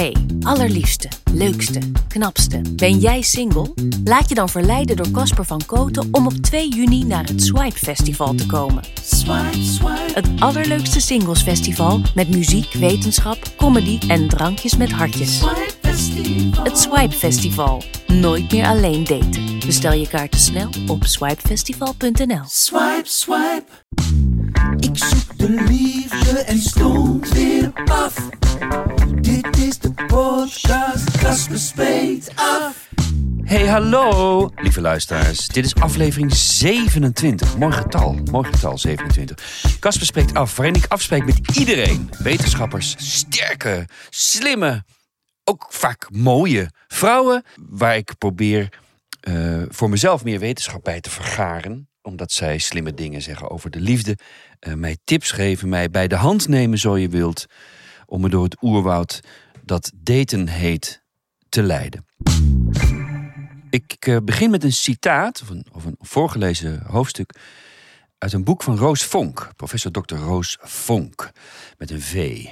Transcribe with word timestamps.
Hey, 0.00 0.16
allerliefste, 0.42 1.08
leukste, 1.32 1.80
knapste. 2.08 2.60
Ben 2.72 2.98
jij 2.98 3.22
single? 3.22 3.72
Laat 4.04 4.28
je 4.28 4.34
dan 4.34 4.48
verleiden 4.48 4.96
door 4.96 5.10
Casper 5.10 5.44
van 5.44 5.60
Koten 5.66 6.08
om 6.12 6.26
op 6.26 6.32
2 6.32 6.68
juni 6.68 7.04
naar 7.04 7.24
het 7.24 7.42
Swipe 7.42 7.76
Festival 7.76 8.34
te 8.34 8.46
komen. 8.46 8.84
Swipe, 9.02 9.62
swipe. 9.62 10.12
Het 10.14 10.28
allerleukste 10.38 11.00
singlesfestival 11.00 12.00
met 12.14 12.28
muziek, 12.28 12.72
wetenschap, 12.72 13.38
comedy 13.56 13.98
en 14.08 14.28
drankjes 14.28 14.76
met 14.76 14.92
hartjes. 14.92 15.38
Swipe 15.38 15.72
Festival. 15.82 16.64
Het 16.64 16.78
Swipe 16.78 17.16
Festival. 17.16 17.82
Nooit 18.06 18.52
meer 18.52 18.66
alleen 18.66 19.04
daten. 19.04 19.58
Bestel 19.66 19.92
je 19.92 20.08
kaarten 20.08 20.40
snel 20.40 20.68
op 20.86 21.04
swipefestival.nl. 21.04 22.42
Swipe, 22.46 23.02
swipe. 23.04 23.64
Ik 24.78 24.98
zoek 24.98 25.38
de 25.38 25.64
liefde 25.68 26.38
en 26.38 26.58
stond 26.58 27.28
weer 27.28 27.72
af. 27.84 28.28
Podcast, 30.50 31.58
spreekt 31.58 32.30
af. 32.34 32.88
Hey, 33.42 33.66
hallo, 33.66 34.50
lieve 34.56 34.80
luisteraars. 34.80 35.48
Dit 35.48 35.64
is 35.64 35.74
aflevering 35.74 36.34
27. 36.34 37.56
Mooi 37.58 37.72
getal, 37.72 38.12
mooi 38.30 38.48
getal, 38.52 38.78
27. 38.78 39.36
Casper 39.80 40.06
spreekt 40.06 40.34
af, 40.34 40.56
waarin 40.56 40.74
ik 40.74 40.86
afspreek 40.88 41.24
met 41.24 41.56
iedereen. 41.56 42.10
Wetenschappers, 42.18 42.94
sterke, 42.98 43.88
slimme, 44.08 44.84
ook 45.44 45.66
vaak 45.70 46.08
mooie 46.12 46.70
vrouwen. 46.88 47.44
Waar 47.68 47.96
ik 47.96 48.12
probeer 48.18 48.68
eh, 49.20 49.62
voor 49.68 49.90
mezelf 49.90 50.24
meer 50.24 50.38
wetenschap 50.38 50.84
bij 50.84 51.00
te 51.00 51.10
vergaren. 51.10 51.88
Omdat 52.02 52.32
zij 52.32 52.58
slimme 52.58 52.94
dingen 52.94 53.22
zeggen 53.22 53.50
over 53.50 53.70
de 53.70 53.80
liefde. 53.80 54.16
eh, 54.58 54.74
mij 54.74 54.96
tips 55.04 55.30
geven, 55.30 55.68
mij 55.68 55.90
bij 55.90 56.08
de 56.08 56.16
hand 56.16 56.48
nemen 56.48 56.78
zo 56.78 56.96
je 56.96 57.08
wilt. 57.08 57.46
Om 58.06 58.20
me 58.20 58.28
door 58.28 58.44
het 58.44 58.56
oerwoud 58.62 59.20
dat 59.70 59.92
daten 59.94 60.48
heet 60.48 61.02
te 61.48 61.62
leiden. 61.62 62.06
Ik 63.70 63.96
eh, 63.98 64.16
begin 64.22 64.50
met 64.50 64.64
een 64.64 64.72
citaat, 64.72 65.42
of 65.42 65.48
een, 65.48 65.66
of 65.72 65.84
een 65.84 65.96
voorgelezen 65.98 66.82
hoofdstuk, 66.86 67.34
uit 68.18 68.32
een 68.32 68.44
boek 68.44 68.62
van 68.62 68.76
Roos 68.76 69.04
Vonk, 69.04 69.50
professor 69.56 69.90
Dr. 69.90 70.14
Roos 70.14 70.58
Vonk, 70.60 71.30
met 71.78 71.90
een 71.90 72.00
V. 72.00 72.46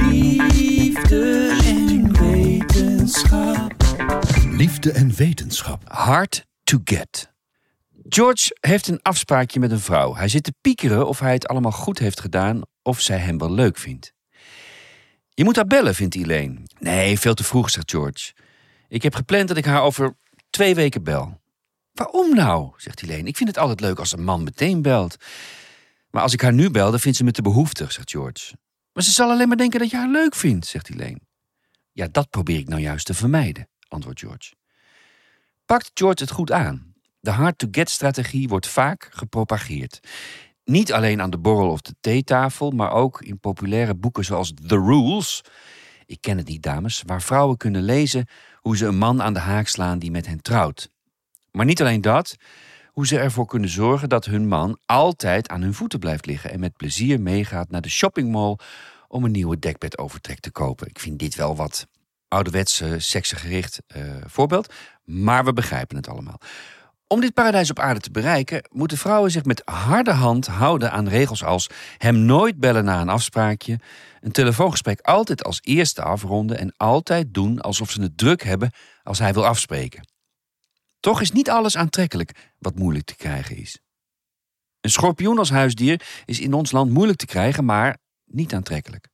Liefde 0.00 1.58
en 1.64 2.12
wetenschap. 2.18 3.74
Liefde 4.50 4.92
en 4.92 5.14
wetenschap. 5.14 5.82
Hard 5.84 6.46
to 6.64 6.80
get. 6.84 7.32
George 8.08 8.56
heeft 8.60 8.88
een 8.88 9.02
afspraakje 9.02 9.60
met 9.60 9.70
een 9.70 9.80
vrouw. 9.80 10.14
Hij 10.14 10.28
zit 10.28 10.42
te 10.42 10.54
piekeren 10.60 11.06
of 11.08 11.18
hij 11.18 11.32
het 11.32 11.46
allemaal 11.46 11.72
goed 11.72 11.98
heeft 11.98 12.20
gedaan 12.20 12.60
of 12.82 13.00
zij 13.00 13.18
hem 13.18 13.38
wel 13.38 13.52
leuk 13.52 13.78
vindt. 13.78 14.12
Je 15.34 15.44
moet 15.44 15.56
haar 15.56 15.66
bellen, 15.66 15.94
vindt 15.94 16.14
Elaine. 16.14 16.60
Nee, 16.78 17.18
veel 17.18 17.34
te 17.34 17.44
vroeg, 17.44 17.70
zegt 17.70 17.90
George. 17.90 18.32
Ik 18.88 19.02
heb 19.02 19.14
gepland 19.14 19.48
dat 19.48 19.56
ik 19.56 19.64
haar 19.64 19.82
over 19.82 20.16
twee 20.50 20.74
weken 20.74 21.02
bel. 21.02 21.40
Waarom 21.92 22.34
nou? 22.34 22.72
zegt 22.76 23.02
Elaine. 23.02 23.28
Ik 23.28 23.36
vind 23.36 23.48
het 23.48 23.58
altijd 23.58 23.80
leuk 23.80 23.98
als 23.98 24.12
een 24.12 24.24
man 24.24 24.42
meteen 24.42 24.82
belt. 24.82 25.16
Maar 26.10 26.22
als 26.22 26.32
ik 26.32 26.40
haar 26.40 26.52
nu 26.52 26.70
bel, 26.70 26.90
dan 26.90 27.00
vindt 27.00 27.18
ze 27.18 27.24
me 27.24 27.30
te 27.30 27.42
behoeftig, 27.42 27.92
zegt 27.92 28.10
George. 28.10 28.54
Maar 28.92 29.02
ze 29.02 29.10
zal 29.10 29.30
alleen 29.30 29.48
maar 29.48 29.56
denken 29.56 29.80
dat 29.80 29.90
je 29.90 29.96
haar 29.96 30.08
leuk 30.08 30.34
vindt, 30.34 30.66
zegt 30.66 30.90
Elaine. 30.90 31.20
Ja, 31.92 32.08
dat 32.10 32.30
probeer 32.30 32.58
ik 32.58 32.68
nou 32.68 32.80
juist 32.80 33.06
te 33.06 33.14
vermijden, 33.14 33.68
antwoordt 33.88 34.20
George. 34.20 34.52
Pakt 35.66 35.90
George 35.94 36.22
het 36.22 36.30
goed 36.30 36.52
aan? 36.52 36.94
De 37.20 37.30
hard-to-get-strategie 37.30 38.48
wordt 38.48 38.68
vaak 38.68 39.08
gepropageerd. 39.12 40.00
Niet 40.64 40.92
alleen 40.92 41.20
aan 41.20 41.30
de 41.30 41.38
borrel 41.38 41.70
of 41.70 41.80
de 41.80 41.94
theetafel, 42.00 42.70
maar 42.70 42.92
ook 42.92 43.22
in 43.22 43.38
populaire 43.38 43.94
boeken 43.94 44.24
zoals 44.24 44.52
The 44.66 44.80
Rules. 44.80 45.40
Ik 46.06 46.20
ken 46.20 46.36
het 46.36 46.48
niet, 46.48 46.62
dames, 46.62 47.02
waar 47.06 47.22
vrouwen 47.22 47.56
kunnen 47.56 47.82
lezen 47.82 48.26
hoe 48.56 48.76
ze 48.76 48.86
een 48.86 48.98
man 48.98 49.22
aan 49.22 49.32
de 49.32 49.38
haak 49.40 49.68
slaan 49.68 49.98
die 49.98 50.10
met 50.10 50.26
hen 50.26 50.42
trouwt. 50.42 50.90
Maar 51.50 51.66
niet 51.66 51.80
alleen 51.80 52.00
dat, 52.00 52.36
hoe 52.92 53.06
ze 53.06 53.18
ervoor 53.18 53.46
kunnen 53.46 53.68
zorgen 53.68 54.08
dat 54.08 54.24
hun 54.24 54.48
man 54.48 54.78
altijd 54.86 55.48
aan 55.48 55.62
hun 55.62 55.74
voeten 55.74 55.98
blijft 55.98 56.26
liggen 56.26 56.50
en 56.50 56.60
met 56.60 56.76
plezier 56.76 57.20
meegaat 57.20 57.70
naar 57.70 57.80
de 57.80 57.90
shoppingmall 57.90 58.58
om 59.08 59.24
een 59.24 59.30
nieuwe 59.30 59.58
dekbedovertrek 59.58 60.40
te 60.40 60.50
kopen. 60.50 60.86
Ik 60.86 60.98
vind 60.98 61.18
dit 61.18 61.34
wel 61.34 61.56
wat 61.56 61.86
ouderwetse, 62.28 62.98
seksgericht 62.98 63.80
eh 63.86 64.02
voorbeeld, 64.26 64.74
maar 65.04 65.44
we 65.44 65.52
begrijpen 65.52 65.96
het 65.96 66.08
allemaal. 66.08 66.40
Om 67.12 67.20
dit 67.20 67.34
paradijs 67.34 67.70
op 67.70 67.78
aarde 67.78 68.00
te 68.00 68.10
bereiken, 68.10 68.64
moeten 68.70 68.98
vrouwen 68.98 69.30
zich 69.30 69.44
met 69.44 69.62
harde 69.64 70.10
hand 70.10 70.46
houden 70.46 70.92
aan 70.92 71.08
regels 71.08 71.44
als 71.44 71.68
hem 71.98 72.16
nooit 72.16 72.56
bellen 72.56 72.84
na 72.84 73.00
een 73.00 73.08
afspraakje, 73.08 73.80
een 74.20 74.32
telefoongesprek 74.32 75.00
altijd 75.00 75.44
als 75.44 75.58
eerste 75.62 76.02
afronden 76.02 76.58
en 76.58 76.74
altijd 76.76 77.34
doen 77.34 77.60
alsof 77.60 77.90
ze 77.90 78.02
het 78.02 78.18
druk 78.18 78.42
hebben 78.42 78.70
als 79.02 79.18
hij 79.18 79.32
wil 79.32 79.46
afspreken. 79.46 80.08
Toch 81.00 81.20
is 81.20 81.32
niet 81.32 81.50
alles 81.50 81.76
aantrekkelijk 81.76 82.52
wat 82.58 82.74
moeilijk 82.74 83.04
te 83.04 83.16
krijgen 83.16 83.56
is. 83.56 83.78
Een 84.80 84.90
schorpioen 84.90 85.38
als 85.38 85.50
huisdier 85.50 86.06
is 86.24 86.40
in 86.40 86.52
ons 86.52 86.72
land 86.72 86.90
moeilijk 86.90 87.18
te 87.18 87.26
krijgen, 87.26 87.64
maar 87.64 87.98
niet 88.24 88.54
aantrekkelijk. 88.54 89.08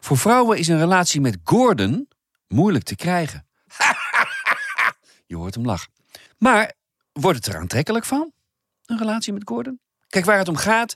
Voor 0.00 0.18
vrouwen 0.18 0.58
is 0.58 0.68
een 0.68 0.78
relatie 0.78 1.20
met 1.20 1.38
Gordon 1.44 2.08
moeilijk 2.48 2.84
te 2.84 2.96
krijgen. 2.96 3.46
Je 5.26 5.36
hoort 5.36 5.54
hem 5.54 5.64
lachen. 5.64 5.92
Maar 6.38 6.78
wordt 7.20 7.44
het 7.44 7.54
er 7.54 7.60
aantrekkelijk 7.60 8.04
van? 8.04 8.32
Een 8.86 8.98
relatie 8.98 9.32
met 9.32 9.42
Gordon? 9.44 9.80
Kijk, 10.08 10.24
waar 10.24 10.38
het 10.38 10.48
om 10.48 10.56
gaat, 10.56 10.94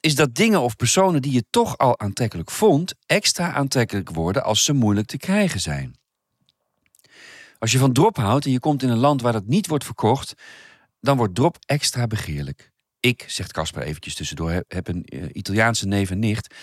is 0.00 0.14
dat 0.14 0.34
dingen 0.34 0.60
of 0.60 0.76
personen 0.76 1.22
die 1.22 1.32
je 1.32 1.44
toch 1.50 1.78
al 1.78 1.98
aantrekkelijk 1.98 2.50
vond, 2.50 2.94
extra 3.06 3.52
aantrekkelijk 3.52 4.10
worden 4.10 4.44
als 4.44 4.64
ze 4.64 4.72
moeilijk 4.72 5.06
te 5.06 5.16
krijgen 5.16 5.60
zijn. 5.60 5.94
Als 7.58 7.72
je 7.72 7.78
van 7.78 7.92
drop 7.92 8.16
houdt 8.16 8.44
en 8.44 8.50
je 8.50 8.60
komt 8.60 8.82
in 8.82 8.88
een 8.88 8.98
land 8.98 9.22
waar 9.22 9.32
dat 9.32 9.46
niet 9.46 9.66
wordt 9.66 9.84
verkocht, 9.84 10.34
dan 11.00 11.16
wordt 11.16 11.34
drop 11.34 11.56
extra 11.66 12.06
begeerlijk. 12.06 12.70
Ik, 13.00 13.24
zegt 13.26 13.52
Casper 13.52 13.82
eventjes 13.82 14.14
tussendoor, 14.14 14.64
heb- 14.68 14.88
een 14.88 15.04
eh, 15.04 15.28
Italiaanse 15.32 15.86
neef 15.86 16.10
en 16.10 16.18
nicht. 16.18 16.54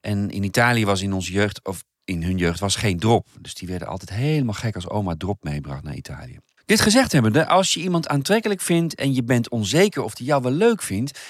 En 0.00 0.30
in 0.30 0.42
Italië 0.42 0.84
was 0.84 1.02
in 1.02 1.12
onze 1.12 1.32
jeugd, 1.32 1.64
of 1.64 1.84
in 2.04 2.22
hun 2.22 2.36
jeugd, 2.36 2.60
was 2.60 2.76
geen 2.76 2.98
drop. 2.98 3.26
Dus 3.40 3.54
die 3.54 3.68
werden 3.68 3.88
altijd 3.88 4.10
helemaal 4.10 4.54
gek 4.54 4.74
als 4.74 4.88
oma 4.88 5.14
drop 5.16 5.44
meebracht 5.44 5.82
naar 5.82 5.94
Italië. 5.94 6.38
Dit 6.68 6.80
gezegd 6.80 7.12
hebbende, 7.12 7.46
als 7.46 7.74
je 7.74 7.80
iemand 7.80 8.08
aantrekkelijk 8.08 8.60
vindt 8.60 8.94
en 8.94 9.14
je 9.14 9.24
bent 9.24 9.48
onzeker 9.48 10.02
of 10.02 10.14
die 10.14 10.26
jou 10.26 10.42
wel 10.42 10.52
leuk 10.52 10.82
vindt, 10.82 11.20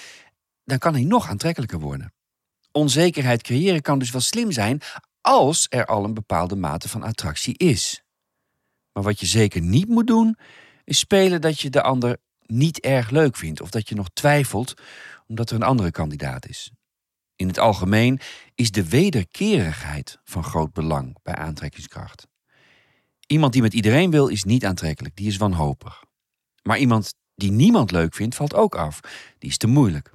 dan 0.65 0.79
kan 0.79 0.95
hij 0.95 1.05
nog 1.05 1.29
aantrekkelijker 1.29 1.79
worden. 1.79 2.13
Onzekerheid 2.73 3.43
creëren 3.43 3.83
kan 3.83 3.99
dus 3.99 4.11
wel 4.11 4.21
slim 4.21 4.53
zijn 4.53 4.81
als 5.21 5.67
er 5.69 5.87
al 5.87 6.05
een 6.05 6.15
bepaalde 6.15 6.57
mate 6.57 6.89
van 6.89 7.03
attractie 7.03 7.59
is. 7.59 8.03
Maar 8.93 9.03
wat 9.03 9.21
je 9.21 9.27
zeker 9.27 9.61
niet 9.61 9.89
moet 9.89 10.07
doen, 10.07 10.37
is 10.85 10.99
spelen 10.99 11.41
dat 11.41 11.61
je 11.61 11.71
de 11.71 11.83
ander 11.83 12.17
niet 12.47 12.81
erg 12.81 13.11
leuk 13.11 13.37
vindt 13.37 13.61
of 13.61 13.71
dat 13.71 13.89
je 13.89 13.95
nog 13.95 14.09
twijfelt 14.13 14.75
omdat 15.27 15.51
er 15.51 15.57
een 15.57 15.63
andere 15.63 15.91
kandidaat 15.91 16.49
is. 16.49 16.71
In 17.37 17.47
het 17.47 17.59
algemeen 17.59 18.21
is 18.55 18.71
de 18.71 18.89
wederkerigheid 18.89 20.19
van 20.25 20.45
groot 20.45 20.73
belang 20.73 21.17
bij 21.23 21.35
aantrekkingskracht. 21.35 22.28
Iemand 23.29 23.53
die 23.53 23.63
met 23.63 23.75
iedereen 23.75 24.11
wil 24.11 24.29
is 24.29 24.45
niet 24.45 24.65
aantrekkelijk, 24.65 25.17
die 25.17 25.27
is 25.27 25.37
wanhopig. 25.37 26.05
Maar 26.63 26.79
iemand 26.79 27.15
die 27.35 27.51
niemand 27.51 27.91
leuk 27.91 28.15
vindt 28.15 28.35
valt 28.35 28.55
ook 28.55 28.75
af, 28.75 29.01
die 29.39 29.51
is 29.51 29.57
te 29.57 29.67
moeilijk. 29.67 30.11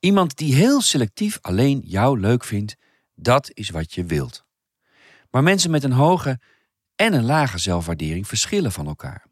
Iemand 0.00 0.36
die 0.36 0.54
heel 0.54 0.80
selectief 0.80 1.38
alleen 1.40 1.80
jou 1.84 2.20
leuk 2.20 2.44
vindt, 2.44 2.76
dat 3.14 3.50
is 3.54 3.70
wat 3.70 3.94
je 3.94 4.04
wilt. 4.04 4.44
Maar 5.30 5.42
mensen 5.42 5.70
met 5.70 5.84
een 5.84 5.92
hoge 5.92 6.40
en 6.96 7.12
een 7.12 7.24
lage 7.24 7.58
zelfwaardering 7.58 8.28
verschillen 8.28 8.72
van 8.72 8.86
elkaar. 8.86 9.26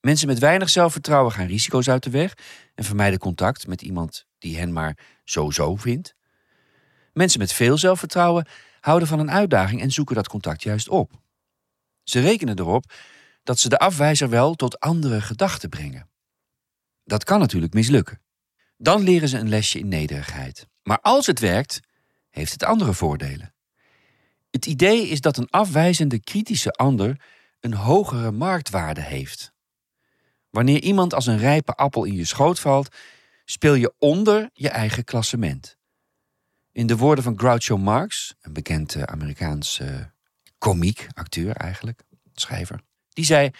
Mensen 0.00 0.28
met 0.28 0.38
weinig 0.38 0.70
zelfvertrouwen 0.70 1.32
gaan 1.32 1.46
risico's 1.46 1.88
uit 1.88 2.02
de 2.02 2.10
weg 2.10 2.34
en 2.74 2.84
vermijden 2.84 3.18
contact 3.18 3.66
met 3.66 3.82
iemand 3.82 4.26
die 4.38 4.58
hen 4.58 4.72
maar 4.72 4.98
zo-zo 5.24 5.76
vindt. 5.76 6.14
Mensen 7.12 7.38
met 7.38 7.52
veel 7.52 7.78
zelfvertrouwen 7.78 8.46
houden 8.82 9.08
van 9.08 9.18
een 9.18 9.30
uitdaging 9.30 9.80
en 9.80 9.90
zoeken 9.90 10.14
dat 10.14 10.28
contact 10.28 10.62
juist 10.62 10.88
op. 10.88 11.20
Ze 12.02 12.20
rekenen 12.20 12.58
erop 12.58 12.92
dat 13.42 13.58
ze 13.58 13.68
de 13.68 13.78
afwijzer 13.78 14.28
wel 14.28 14.54
tot 14.54 14.80
andere 14.80 15.20
gedachten 15.20 15.68
brengen. 15.68 16.08
Dat 17.04 17.24
kan 17.24 17.38
natuurlijk 17.38 17.74
mislukken. 17.74 18.20
Dan 18.76 19.02
leren 19.02 19.28
ze 19.28 19.38
een 19.38 19.48
lesje 19.48 19.78
in 19.78 19.88
nederigheid. 19.88 20.66
Maar 20.82 21.00
als 21.00 21.26
het 21.26 21.38
werkt, 21.38 21.80
heeft 22.30 22.52
het 22.52 22.64
andere 22.64 22.94
voordelen. 22.94 23.54
Het 24.50 24.66
idee 24.66 25.08
is 25.08 25.20
dat 25.20 25.36
een 25.36 25.50
afwijzende 25.50 26.20
kritische 26.20 26.72
ander 26.72 27.20
een 27.60 27.74
hogere 27.74 28.30
marktwaarde 28.30 29.00
heeft. 29.00 29.52
Wanneer 30.50 30.82
iemand 30.82 31.14
als 31.14 31.26
een 31.26 31.38
rijpe 31.38 31.74
appel 31.74 32.04
in 32.04 32.14
je 32.14 32.24
schoot 32.24 32.60
valt, 32.60 32.96
speel 33.44 33.74
je 33.74 33.94
onder 33.98 34.50
je 34.52 34.68
eigen 34.68 35.04
klassement. 35.04 35.76
In 36.72 36.86
de 36.86 36.96
woorden 36.96 37.24
van 37.24 37.38
Groucho 37.38 37.78
Marx, 37.78 38.34
een 38.40 38.52
bekend 38.52 38.94
eh, 38.94 39.02
Amerikaans 39.02 39.80
eh, 39.80 40.00
komiek, 40.58 41.06
acteur 41.14 41.56
eigenlijk, 41.56 42.02
schrijver, 42.32 42.80
die 43.08 43.24
zei: 43.24 43.50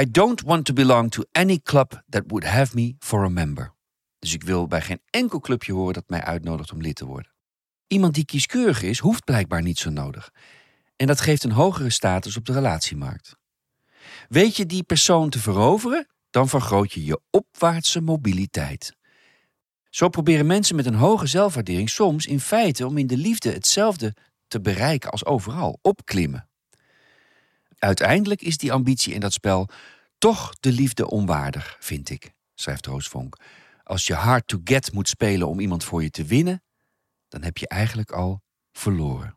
I 0.00 0.10
don't 0.10 0.40
want 0.40 0.64
to 0.64 0.72
belong 0.72 1.10
to 1.10 1.22
any 1.32 1.58
club 1.58 2.02
that 2.08 2.22
would 2.26 2.46
have 2.46 2.74
me 2.74 2.94
for 2.98 3.24
a 3.24 3.28
member. 3.28 3.74
Dus 4.18 4.32
ik 4.34 4.42
wil 4.42 4.66
bij 4.66 4.80
geen 4.80 5.00
enkel 5.10 5.40
clubje 5.40 5.72
horen 5.72 5.94
dat 5.94 6.08
mij 6.08 6.22
uitnodigt 6.22 6.72
om 6.72 6.80
lid 6.80 6.94
te 6.94 7.04
worden. 7.04 7.32
Iemand 7.86 8.14
die 8.14 8.24
kieskeurig 8.24 8.82
is, 8.82 8.98
hoeft 8.98 9.24
blijkbaar 9.24 9.62
niet 9.62 9.78
zo 9.78 9.90
nodig. 9.90 10.30
En 10.96 11.06
dat 11.06 11.20
geeft 11.20 11.44
een 11.44 11.52
hogere 11.52 11.90
status 11.90 12.36
op 12.36 12.44
de 12.44 12.52
relatiemarkt. 12.52 13.36
Weet 14.28 14.56
je 14.56 14.66
die 14.66 14.82
persoon 14.82 15.30
te 15.30 15.38
veroveren, 15.38 16.06
dan 16.30 16.48
vergroot 16.48 16.92
je 16.92 17.04
je 17.04 17.20
opwaartse 17.30 18.00
mobiliteit. 18.00 18.96
Zo 19.92 20.08
proberen 20.08 20.46
mensen 20.46 20.76
met 20.76 20.86
een 20.86 20.94
hoge 20.94 21.26
zelfwaardering 21.26 21.90
soms 21.90 22.26
in 22.26 22.40
feite 22.40 22.86
om 22.86 22.98
in 22.98 23.06
de 23.06 23.16
liefde 23.16 23.50
hetzelfde 23.50 24.14
te 24.48 24.60
bereiken 24.60 25.10
als 25.10 25.24
overal, 25.24 25.78
opklimmen. 25.82 26.48
Uiteindelijk 27.78 28.42
is 28.42 28.56
die 28.56 28.72
ambitie 28.72 29.14
in 29.14 29.20
dat 29.20 29.32
spel 29.32 29.68
toch 30.18 30.54
de 30.60 30.72
liefde 30.72 31.10
onwaardig, 31.10 31.76
vind 31.80 32.10
ik, 32.10 32.32
schrijft 32.54 32.86
Roos 32.86 33.08
Vonk. 33.08 33.36
Als 33.82 34.06
je 34.06 34.14
hard 34.14 34.48
to 34.48 34.60
get 34.64 34.92
moet 34.92 35.08
spelen 35.08 35.48
om 35.48 35.60
iemand 35.60 35.84
voor 35.84 36.02
je 36.02 36.10
te 36.10 36.24
winnen, 36.24 36.62
dan 37.28 37.42
heb 37.42 37.58
je 37.58 37.68
eigenlijk 37.68 38.10
al 38.10 38.40
verloren. 38.72 39.34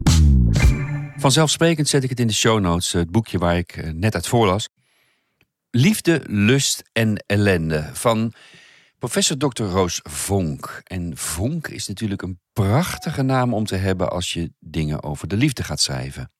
Vanzelfsprekend 1.16 1.88
zet 1.88 2.04
ik 2.04 2.10
het 2.10 2.20
in 2.20 2.28
de 2.28 2.34
show 2.34 2.60
notes, 2.60 2.92
het 2.92 3.12
boekje 3.12 3.38
waar 3.38 3.58
ik 3.58 3.78
eh, 3.78 3.92
net 3.92 4.14
uit 4.14 4.28
voorlas. 4.28 4.70
Liefde, 5.70 6.22
lust 6.26 6.84
en 6.92 7.24
ellende 7.26 7.90
van 7.94 8.34
professor 9.06 9.38
Dr. 9.38 9.64
Roos 9.64 10.00
Vonk. 10.04 10.82
En 10.84 11.18
Vonk 11.18 11.68
is 11.68 11.88
natuurlijk 11.88 12.22
een 12.22 12.40
prachtige 12.54 13.22
naam 13.22 13.54
om 13.54 13.66
te 13.66 13.76
hebben 13.76 14.10
als 14.10 14.34
je 14.34 14.54
dingen 14.60 15.04
over 15.04 15.28
de 15.28 15.36
liefde 15.36 15.64
gaat 15.64 15.80
schrijven. 15.80 16.32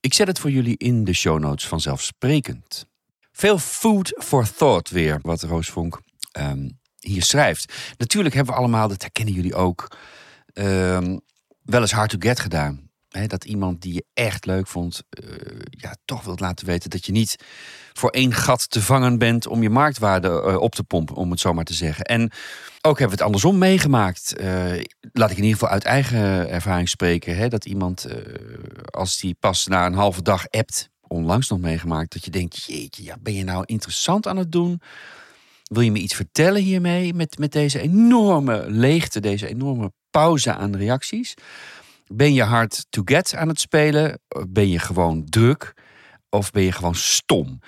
Ik 0.00 0.14
zet 0.14 0.26
het 0.26 0.38
voor 0.38 0.50
jullie 0.50 0.76
in 0.76 1.04
de 1.04 1.12
show 1.12 1.38
notes 1.38 1.66
vanzelfsprekend. 1.66 2.86
Veel 3.32 3.58
food 3.58 4.22
for 4.24 4.52
thought 4.52 4.90
weer, 4.90 5.18
wat 5.22 5.42
Roos 5.42 5.68
Vonk 5.68 6.00
ehm, 6.32 6.68
hier 6.98 7.22
schrijft. 7.22 7.74
Natuurlijk 7.96 8.34
hebben 8.34 8.54
we 8.54 8.60
allemaal, 8.60 8.88
dat 8.88 9.02
herkennen 9.02 9.34
jullie 9.34 9.54
ook, 9.54 9.96
ehm, 10.52 11.18
wel 11.62 11.80
eens 11.80 11.92
hard 11.92 12.10
to 12.10 12.18
get 12.18 12.40
gedaan. 12.40 12.85
Dat 13.26 13.44
iemand 13.44 13.82
die 13.82 13.94
je 13.94 14.04
echt 14.14 14.46
leuk 14.46 14.66
vond, 14.66 15.02
eh, 15.10 15.28
ja, 15.70 15.96
toch 16.04 16.24
wilt 16.24 16.40
laten 16.40 16.66
weten 16.66 16.90
dat 16.90 17.06
je 17.06 17.12
niet 17.12 17.36
voor 17.92 18.10
één 18.10 18.32
gat 18.32 18.70
te 18.70 18.82
vangen 18.82 19.18
bent 19.18 19.46
om 19.46 19.62
je 19.62 19.70
marktwaarde 19.70 20.28
eh, 20.28 20.56
op 20.56 20.74
te 20.74 20.84
pompen, 20.84 21.14
om 21.14 21.30
het 21.30 21.40
zo 21.40 21.52
maar 21.52 21.64
te 21.64 21.74
zeggen. 21.74 22.04
En 22.04 22.22
ook 22.80 22.98
hebben 22.98 23.16
we 23.16 23.22
het 23.22 23.32
andersom 23.32 23.58
meegemaakt. 23.58 24.36
Eh, 24.36 24.82
laat 25.12 25.30
ik 25.30 25.36
in 25.36 25.42
ieder 25.42 25.58
geval 25.58 25.68
uit 25.74 25.84
eigen 25.84 26.50
ervaring 26.50 26.88
spreken. 26.88 27.36
Hè, 27.36 27.48
dat 27.48 27.64
iemand, 27.64 28.06
als 28.84 29.18
die 29.18 29.36
pas 29.40 29.66
na 29.66 29.86
een 29.86 29.94
halve 29.94 30.22
dag 30.22 30.50
appt, 30.50 30.90
onlangs 31.08 31.48
nog 31.48 31.60
meegemaakt, 31.60 32.12
dat 32.12 32.24
je 32.24 32.30
denkt, 32.30 32.64
jeetje, 32.64 33.02
ja, 33.02 33.16
ben 33.20 33.34
je 33.34 33.44
nou 33.44 33.62
interessant 33.66 34.26
aan 34.26 34.36
het 34.36 34.52
doen? 34.52 34.80
Wil 35.62 35.82
je 35.82 35.90
me 35.90 35.98
iets 35.98 36.14
vertellen 36.14 36.62
hiermee 36.62 37.14
met, 37.14 37.38
met 37.38 37.52
deze 37.52 37.80
enorme 37.80 38.64
leegte, 38.68 39.20
deze 39.20 39.48
enorme 39.48 39.92
pauze 40.10 40.54
aan 40.54 40.76
reacties? 40.76 41.34
Ben 42.12 42.34
je 42.34 42.42
hard 42.42 42.86
to 42.90 43.02
get 43.04 43.34
aan 43.34 43.48
het 43.48 43.60
spelen? 43.60 44.20
Ben 44.48 44.68
je 44.68 44.78
gewoon 44.78 45.24
druk? 45.24 45.74
Of 46.30 46.50
ben 46.50 46.62
je 46.62 46.72
gewoon 46.72 46.94
stom? 46.94 47.60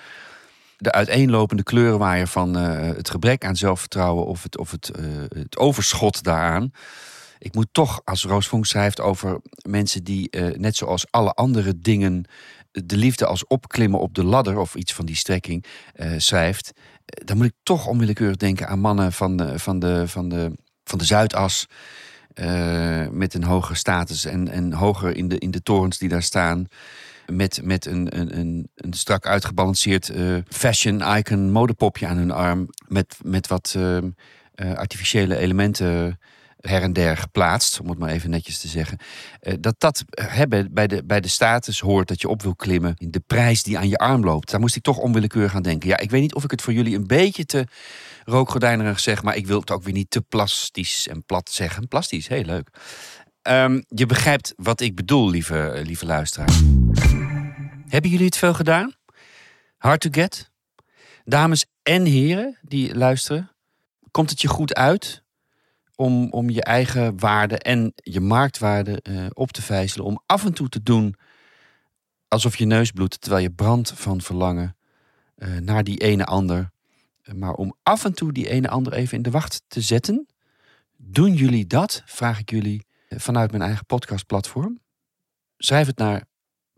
De 0.77 0.91
uiteenlopende 0.91 1.63
kleurenwaaier 1.63 2.27
van 2.27 2.57
eh, 2.57 2.95
het 2.95 3.09
gebrek 3.09 3.45
aan 3.45 3.55
zelfvertrouwen 3.55 4.25
of 4.25 4.43
het, 4.43 4.57
of 4.57 4.71
het, 4.71 4.89
eh, 4.89 5.05
het 5.29 5.57
overschot 5.57 6.23
daaraan. 6.23 6.71
Ik 7.37 7.53
moet 7.55 7.67
toch, 7.71 8.01
als 8.03 8.23
Roos 8.23 8.47
Vonk 8.47 8.65
schrijft 8.65 9.01
over 9.01 9.39
mensen 9.67 10.03
die, 10.03 10.29
eh, 10.29 10.57
net 10.57 10.75
zoals 10.75 11.11
alle 11.11 11.33
andere 11.33 11.79
dingen, 11.79 12.25
de 12.71 12.97
liefde 12.97 13.25
als 13.25 13.47
opklimmen 13.47 13.99
op 13.99 14.13
de 14.13 14.23
ladder 14.23 14.57
of 14.57 14.75
iets 14.75 14.93
van 14.93 15.05
die 15.05 15.15
strekking 15.15 15.65
schrijft, 16.17 16.71
dan 17.05 17.37
moet 17.37 17.45
ik 17.45 17.55
toch 17.63 17.87
onwillekeurig 17.87 18.35
denken 18.35 18.67
aan 18.67 18.79
mannen 18.79 19.13
van 19.13 19.37
de, 19.37 19.59
van 19.59 19.79
de, 19.79 20.07
van 20.07 20.29
de, 20.29 20.51
van 20.83 20.97
de 20.97 21.05
Zuidas. 21.05 21.67
Eh, 22.33 23.07
met 23.07 23.33
een 23.33 23.43
hoge 23.43 23.75
status 23.75 24.25
en, 24.25 24.47
en 24.47 24.73
hoger 24.73 25.15
in 25.15 25.27
de, 25.27 25.37
in 25.37 25.51
de 25.51 25.63
torens 25.63 25.97
die 25.97 26.09
daar 26.09 26.23
staan. 26.23 26.67
Met, 27.25 27.61
met 27.63 27.85
een, 27.85 28.19
een, 28.19 28.37
een, 28.37 28.69
een 28.75 28.93
strak 28.93 29.25
uitgebalanceerd 29.25 30.09
eh, 30.09 30.35
fashion 30.47 31.15
icon 31.17 31.51
modepopje 31.51 32.07
aan 32.07 32.17
hun 32.17 32.31
arm. 32.31 32.69
Met, 32.87 33.17
met 33.23 33.47
wat 33.47 33.75
eh, 33.77 34.73
artificiële 34.73 35.37
elementen 35.37 36.19
her 36.61 36.81
en 36.81 36.93
der 36.93 37.17
geplaatst, 37.17 37.79
om 37.79 37.89
het 37.89 37.99
maar 37.99 38.09
even 38.09 38.29
netjes 38.29 38.59
te 38.59 38.67
zeggen. 38.67 38.97
Eh, 39.39 39.53
dat 39.59 39.75
dat 39.77 40.03
hebben 40.09 40.73
bij 40.73 40.87
de, 40.87 41.03
bij 41.05 41.21
de 41.21 41.27
status 41.27 41.79
hoort 41.79 42.07
dat 42.07 42.21
je 42.21 42.27
op 42.27 42.41
wil 42.41 42.55
klimmen 42.55 42.93
in 42.97 43.11
de 43.11 43.19
prijs 43.19 43.63
die 43.63 43.77
aan 43.77 43.89
je 43.89 43.97
arm 43.97 44.23
loopt. 44.23 44.51
Daar 44.51 44.59
moest 44.59 44.75
ik 44.75 44.83
toch 44.83 44.97
onwillekeurig 44.97 45.55
aan 45.55 45.61
denken. 45.61 45.89
Ja, 45.89 45.97
ik 45.97 46.11
weet 46.11 46.21
niet 46.21 46.35
of 46.35 46.43
ik 46.43 46.51
het 46.51 46.61
voor 46.61 46.73
jullie 46.73 46.95
een 46.95 47.07
beetje 47.07 47.45
te 47.45 47.65
rookgordijnerig 48.25 48.99
zeg, 48.99 49.23
maar 49.23 49.35
ik 49.35 49.47
wil 49.47 49.59
het 49.59 49.71
ook 49.71 49.83
weer 49.83 49.93
niet 49.93 50.09
te 50.09 50.21
plastisch 50.21 51.07
en 51.07 51.25
plat 51.25 51.49
zeggen. 51.49 51.87
Plastisch, 51.87 52.27
heel 52.27 52.43
leuk. 52.43 52.69
Ehm, 53.41 53.81
je 53.87 54.05
begrijpt 54.05 54.53
wat 54.55 54.81
ik 54.81 54.95
bedoel, 54.95 55.29
lieve, 55.29 55.81
lieve 55.83 56.05
luisteraar. 56.05 56.51
Hebben 57.87 58.09
jullie 58.09 58.25
het 58.25 58.37
veel 58.37 58.53
gedaan? 58.53 58.93
Hard 59.77 60.01
to 60.01 60.09
get? 60.11 60.51
Dames 61.25 61.65
en 61.83 62.05
heren 62.05 62.57
die 62.61 62.95
luisteren, 62.95 63.51
komt 64.11 64.29
het 64.29 64.41
je 64.41 64.47
goed 64.47 64.73
uit 64.73 65.23
om, 65.99 66.31
om 66.31 66.49
je 66.49 66.63
eigen 66.63 67.19
waarde 67.19 67.57
en 67.57 67.93
je 67.95 68.19
marktwaarde 68.19 69.01
eh, 69.01 69.25
op 69.33 69.51
te 69.51 69.61
vijzelen? 69.61 70.05
Om 70.05 70.21
af 70.25 70.45
en 70.45 70.53
toe 70.53 70.69
te 70.69 70.83
doen 70.83 71.15
alsof 72.27 72.55
je 72.55 72.65
neus 72.65 72.91
bloedt 72.91 73.21
terwijl 73.21 73.43
je 73.43 73.51
brandt 73.51 73.91
van 73.91 74.21
verlangen 74.21 74.75
eh, 75.35 75.57
naar 75.57 75.83
die 75.83 75.97
ene 75.97 76.25
ander. 76.25 76.71
Eh, 77.21 77.33
Maar 77.33 77.53
om 77.53 77.75
af 77.83 78.05
en 78.05 78.13
toe 78.13 78.31
die 78.31 78.49
ene 78.49 78.69
ander 78.69 78.93
even 78.93 79.17
in 79.17 79.23
de 79.23 79.31
wacht 79.31 79.61
te 79.67 79.81
zetten. 79.81 80.27
Doen 80.97 81.33
jullie 81.33 81.67
dat? 81.67 82.01
Vraag 82.05 82.39
ik 82.39 82.49
jullie 82.49 82.85
vanuit 83.09 83.51
mijn 83.51 83.63
eigen 83.63 83.85
podcastplatform. 83.85 84.79
Schrijf 85.57 85.87
het 85.87 85.97
naar 85.97 86.23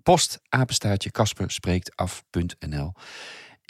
postapenstaartje 0.04 1.12
kasperspreektaf.nl. 1.12 2.94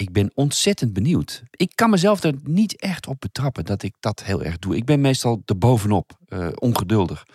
Ik 0.01 0.12
ben 0.12 0.31
ontzettend 0.33 0.94
benieuwd. 0.94 1.44
Ik 1.51 1.71
kan 1.75 1.89
mezelf 1.89 2.24
er 2.24 2.33
niet 2.44 2.80
echt 2.80 3.07
op 3.07 3.19
betrappen 3.19 3.65
dat 3.65 3.83
ik 3.83 3.95
dat 4.00 4.24
heel 4.24 4.44
erg 4.44 4.59
doe. 4.59 4.75
Ik 4.75 4.86
ben 4.86 5.01
meestal 5.01 5.42
de 5.45 5.56
bovenop, 5.56 6.18
eh, 6.27 6.48
ongeduldig. 6.56 7.25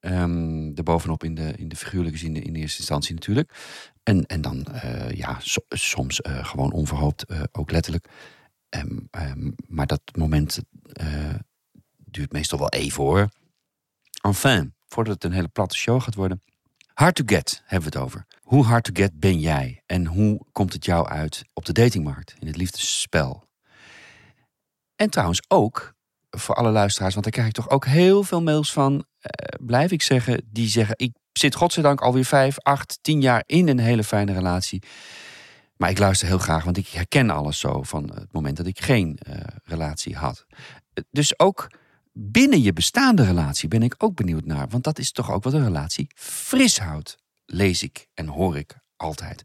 Ehm 0.00 0.74
de 0.74 0.82
bovenop 0.82 1.24
in 1.24 1.34
de, 1.34 1.52
in 1.56 1.68
de 1.68 1.76
figuurlijke 1.76 2.18
zin 2.18 2.42
in 2.42 2.54
eerste 2.54 2.78
instantie 2.78 3.14
natuurlijk. 3.14 3.52
En, 4.02 4.26
en 4.26 4.40
dan 4.40 4.64
eh, 4.66 5.10
ja, 5.10 5.38
so- 5.40 5.64
soms 5.68 6.20
eh, 6.20 6.44
gewoon 6.44 6.72
onverhoopt, 6.72 7.24
ook 7.52 7.70
letterlijk. 7.70 8.08
Ehm, 8.68 8.98
ehm, 9.10 9.50
maar 9.66 9.86
dat 9.86 10.02
moment 10.16 10.60
duurt 11.96 12.32
meestal 12.32 12.58
wel 12.58 12.68
even 12.70 13.02
hoor. 13.02 13.28
Enfin, 14.22 14.74
voordat 14.86 15.14
het 15.14 15.24
een 15.24 15.32
hele 15.32 15.48
platte 15.48 15.76
show 15.76 16.02
gaat 16.02 16.14
worden. 16.14 16.40
Hard 17.02 17.14
to 17.14 17.24
get 17.26 17.62
hebben 17.64 17.90
we 17.90 17.98
het 17.98 18.06
over. 18.06 18.26
Hoe 18.40 18.64
hard 18.64 18.84
to 18.84 18.90
get 18.94 19.20
ben 19.20 19.40
jij? 19.40 19.82
En 19.86 20.06
hoe 20.06 20.46
komt 20.52 20.72
het 20.72 20.84
jou 20.84 21.08
uit 21.08 21.42
op 21.52 21.64
de 21.64 21.72
datingmarkt, 21.72 22.34
in 22.38 22.46
het 22.46 22.56
liefdesspel? 22.56 23.48
En 24.96 25.10
trouwens 25.10 25.42
ook 25.48 25.94
voor 26.30 26.54
alle 26.54 26.70
luisteraars, 26.70 27.12
want 27.12 27.24
daar 27.24 27.34
krijg 27.34 27.48
ik 27.48 27.54
toch 27.54 27.70
ook 27.70 27.86
heel 27.86 28.22
veel 28.22 28.42
mails 28.42 28.72
van, 28.72 29.04
eh, 29.20 29.66
blijf 29.66 29.90
ik 29.90 30.02
zeggen, 30.02 30.42
die 30.46 30.68
zeggen: 30.68 30.94
Ik 30.98 31.12
zit 31.32 31.54
godzijdank 31.54 32.00
alweer 32.00 32.24
vijf, 32.24 32.58
acht, 32.58 32.98
tien 33.00 33.20
jaar 33.20 33.42
in 33.46 33.68
een 33.68 33.78
hele 33.78 34.04
fijne 34.04 34.32
relatie. 34.32 34.82
Maar 35.76 35.90
ik 35.90 35.98
luister 35.98 36.28
heel 36.28 36.38
graag, 36.38 36.64
want 36.64 36.76
ik 36.76 36.88
herken 36.88 37.30
alles 37.30 37.58
zo 37.58 37.82
van 37.82 38.10
het 38.14 38.32
moment 38.32 38.56
dat 38.56 38.66
ik 38.66 38.80
geen 38.80 39.18
eh, 39.18 39.36
relatie 39.64 40.16
had. 40.16 40.46
Dus 41.10 41.38
ook 41.38 41.66
binnen 42.12 42.62
je 42.62 42.72
bestaande 42.72 43.24
relatie 43.24 43.68
ben 43.68 43.82
ik 43.82 43.94
ook 43.98 44.14
benieuwd 44.14 44.44
naar. 44.44 44.68
Want 44.68 44.84
dat 44.84 44.98
is 44.98 45.12
toch 45.12 45.30
ook 45.30 45.44
wat 45.44 45.52
een 45.52 45.64
relatie 45.64 46.10
fris 46.14 46.78
houdt. 46.78 47.16
Lees 47.44 47.82
ik 47.82 48.08
en 48.14 48.26
hoor 48.26 48.56
ik 48.56 48.76
altijd. 48.96 49.42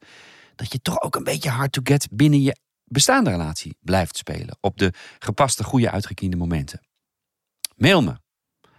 Dat 0.56 0.72
je 0.72 0.82
toch 0.82 1.02
ook 1.02 1.16
een 1.16 1.24
beetje 1.24 1.50
hard 1.50 1.72
to 1.72 1.82
get 1.84 2.08
binnen 2.12 2.42
je 2.42 2.58
bestaande 2.84 3.30
relatie 3.30 3.78
blijft 3.80 4.18
spelen. 4.18 4.58
Op 4.62 4.78
de 4.78 4.94
gepaste, 5.20 5.64
goede, 5.64 5.92
uitgekiende 5.92 6.38
momenten. 6.38 6.88
Mail 7.76 8.04
me. 8.04 8.18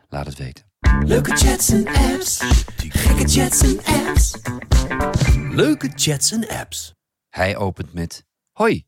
Laat 0.09 0.27
het 0.27 0.39
weten. 0.39 0.67
Leuke 1.01 1.37
chats 1.37 1.69
en 1.69 1.87
apps. 1.87 2.39
Gekke 2.77 3.29
chats 3.29 3.61
en 3.63 3.85
apps. 3.85 4.35
Leuke 5.51 5.91
chats 5.95 6.31
en 6.31 6.49
apps. 6.49 6.95
Hij 7.29 7.57
opent 7.57 7.93
met: 7.93 8.25
Hoi, 8.53 8.85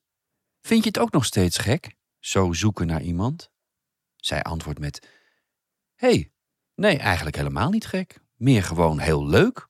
vind 0.61 0.83
je 0.83 0.89
het 0.89 0.99
ook 0.99 1.13
nog 1.13 1.25
steeds 1.25 1.59
gek? 1.59 1.95
Zo 2.19 2.53
zoeken 2.53 2.87
naar 2.87 3.03
iemand? 3.03 3.51
Zij 4.21 4.43
antwoordt 4.43 4.79
met: 4.79 5.09
hey, 5.95 6.31
nee, 6.75 6.99
eigenlijk 6.99 7.37
helemaal 7.37 7.71
niet 7.71 7.87
gek. 7.87 8.21
Meer 8.37 8.63
gewoon 8.63 8.99
heel 8.99 9.27
leuk. 9.27 9.69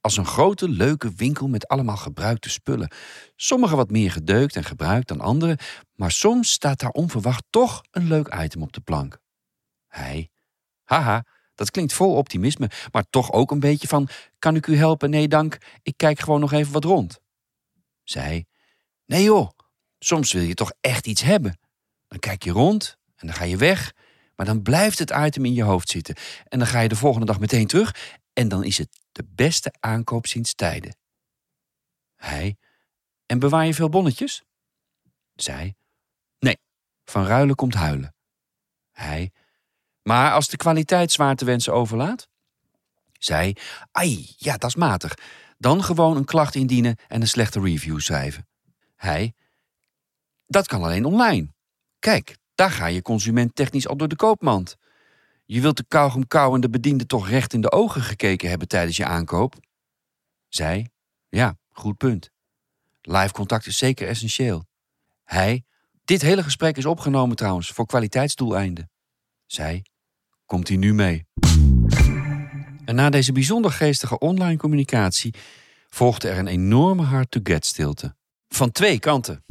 Als 0.00 0.16
een 0.16 0.26
grote, 0.26 0.68
leuke 0.68 1.12
winkel 1.14 1.48
met 1.48 1.68
allemaal 1.68 1.96
gebruikte 1.96 2.50
spullen. 2.50 2.90
Sommige 3.36 3.76
wat 3.76 3.90
meer 3.90 4.10
gedeukt 4.10 4.56
en 4.56 4.64
gebruikt 4.64 5.08
dan 5.08 5.20
andere, 5.20 5.58
maar 5.94 6.10
soms 6.10 6.52
staat 6.52 6.80
daar 6.80 6.90
onverwacht 6.90 7.44
toch 7.50 7.82
een 7.90 8.06
leuk 8.06 8.34
item 8.34 8.62
op 8.62 8.72
de 8.72 8.80
plank. 8.80 9.18
Hij: 9.86 10.30
Haha, 10.84 11.24
dat 11.54 11.70
klinkt 11.70 11.92
vol 11.92 12.14
optimisme, 12.14 12.70
maar 12.92 13.04
toch 13.10 13.32
ook 13.32 13.50
een 13.50 13.60
beetje 13.60 13.88
van: 13.88 14.08
Kan 14.38 14.56
ik 14.56 14.66
u 14.66 14.76
helpen? 14.76 15.10
Nee, 15.10 15.28
dank. 15.28 15.58
Ik 15.82 15.96
kijk 15.96 16.18
gewoon 16.20 16.40
nog 16.40 16.52
even 16.52 16.72
wat 16.72 16.84
rond. 16.84 17.20
Zij: 18.02 18.46
Nee 19.06 19.22
joh, 19.22 19.50
soms 19.98 20.32
wil 20.32 20.42
je 20.42 20.54
toch 20.54 20.72
echt 20.80 21.06
iets 21.06 21.22
hebben. 21.22 21.58
Dan 22.08 22.18
kijk 22.18 22.44
je 22.44 22.50
rond 22.50 22.98
en 23.24 23.30
dan 23.30 23.38
ga 23.38 23.44
je 23.44 23.56
weg, 23.56 23.92
Maar 24.36 24.46
dan 24.46 24.62
blijft 24.62 24.98
het 24.98 25.10
item 25.10 25.44
in 25.44 25.54
je 25.54 25.62
hoofd 25.62 25.88
zitten. 25.88 26.14
En 26.48 26.58
dan 26.58 26.68
ga 26.68 26.80
je 26.80 26.88
de 26.88 26.96
volgende 26.96 27.26
dag 27.26 27.40
meteen 27.40 27.66
terug. 27.66 28.18
En 28.32 28.48
dan 28.48 28.64
is 28.64 28.78
het 28.78 29.00
de 29.12 29.24
beste 29.28 29.74
aankoop 29.80 30.26
sinds 30.26 30.54
tijden. 30.54 30.96
Hij. 32.16 32.56
En 33.26 33.38
bewaar 33.38 33.66
je 33.66 33.74
veel 33.74 33.88
bonnetjes? 33.88 34.42
Zij. 35.34 35.74
Nee, 36.38 36.58
van 37.04 37.26
ruilen 37.26 37.54
komt 37.54 37.74
huilen. 37.74 38.14
Hij. 38.92 39.32
Maar 40.02 40.32
als 40.32 40.48
de 40.48 40.56
kwaliteit 40.56 41.12
zwaar 41.12 41.36
te 41.36 41.44
wensen 41.44 41.72
overlaat? 41.72 42.28
Zij. 43.12 43.56
Ai, 43.90 44.34
ja, 44.36 44.56
dat 44.56 44.70
is 44.70 44.76
matig. 44.76 45.14
Dan 45.58 45.84
gewoon 45.84 46.16
een 46.16 46.24
klacht 46.24 46.54
indienen 46.54 46.96
en 47.08 47.20
een 47.20 47.28
slechte 47.28 47.60
review 47.60 48.00
schrijven. 48.00 48.48
Hij. 48.96 49.34
Dat 50.46 50.66
kan 50.66 50.82
alleen 50.82 51.04
online. 51.04 51.52
Kijk, 51.98 52.36
daar 52.54 52.70
ga 52.70 52.86
je 52.86 53.02
consument 53.02 53.54
technisch 53.54 53.88
al 53.88 53.96
door 53.96 54.08
de 54.08 54.16
koopmand. 54.16 54.76
Je 55.44 55.60
wilt 55.60 55.76
de 55.76 55.84
kauwgom 55.88 56.26
kauwende 56.26 56.70
bediende 56.70 57.06
toch 57.06 57.28
recht 57.28 57.52
in 57.52 57.60
de 57.60 57.72
ogen 57.72 58.02
gekeken 58.02 58.48
hebben 58.48 58.68
tijdens 58.68 58.96
je 58.96 59.04
aankoop? 59.04 59.54
Zij. 60.48 60.90
Ja, 61.28 61.56
goed 61.70 61.96
punt. 61.96 62.30
Live 63.00 63.32
contact 63.32 63.66
is 63.66 63.78
zeker 63.78 64.08
essentieel. 64.08 64.64
Hij. 65.24 65.64
Dit 66.04 66.22
hele 66.22 66.42
gesprek 66.42 66.76
is 66.76 66.84
opgenomen 66.84 67.36
trouwens 67.36 67.70
voor 67.70 67.86
kwaliteitsdoeleinden. 67.86 68.90
Zij. 69.46 69.84
Komt 70.46 70.68
hij 70.68 70.76
nu 70.76 70.94
mee? 70.94 71.26
En 72.84 72.94
na 72.94 73.10
deze 73.10 73.32
bijzonder 73.32 73.70
geestige 73.70 74.18
online 74.18 74.56
communicatie 74.56 75.34
volgde 75.88 76.28
er 76.28 76.38
een 76.38 76.46
enorme 76.46 77.02
hard-to-get 77.02 77.66
stilte. 77.66 78.16
Van 78.48 78.70
twee 78.70 78.98
kanten. 78.98 79.44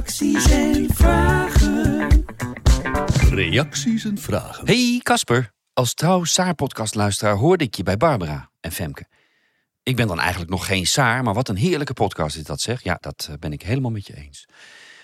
Reacties 0.00 0.50
en 0.50 0.86
vragen. 0.94 2.24
Reacties 3.30 4.04
en 4.04 4.18
vragen. 4.18 4.66
Hey 4.66 5.00
Casper, 5.02 5.52
als 5.72 5.94
trouw 5.94 6.24
Saar-podcastluisteraar 6.24 7.34
hoorde 7.36 7.64
ik 7.64 7.74
je 7.74 7.82
bij 7.82 7.96
Barbara 7.96 8.50
en 8.60 8.72
Femke. 8.72 9.06
Ik 9.82 9.96
ben 9.96 10.06
dan 10.06 10.18
eigenlijk 10.20 10.50
nog 10.50 10.66
geen 10.66 10.86
Saar, 10.86 11.22
maar 11.22 11.34
wat 11.34 11.48
een 11.48 11.56
heerlijke 11.56 11.92
podcast 11.92 12.36
is 12.36 12.44
dat 12.44 12.60
zeg. 12.60 12.82
Ja, 12.82 12.98
dat 13.00 13.26
eh, 13.30 13.36
ben 13.38 13.52
ik 13.52 13.62
helemaal 13.62 13.90
met 13.90 14.06
je 14.06 14.16
eens. 14.16 14.48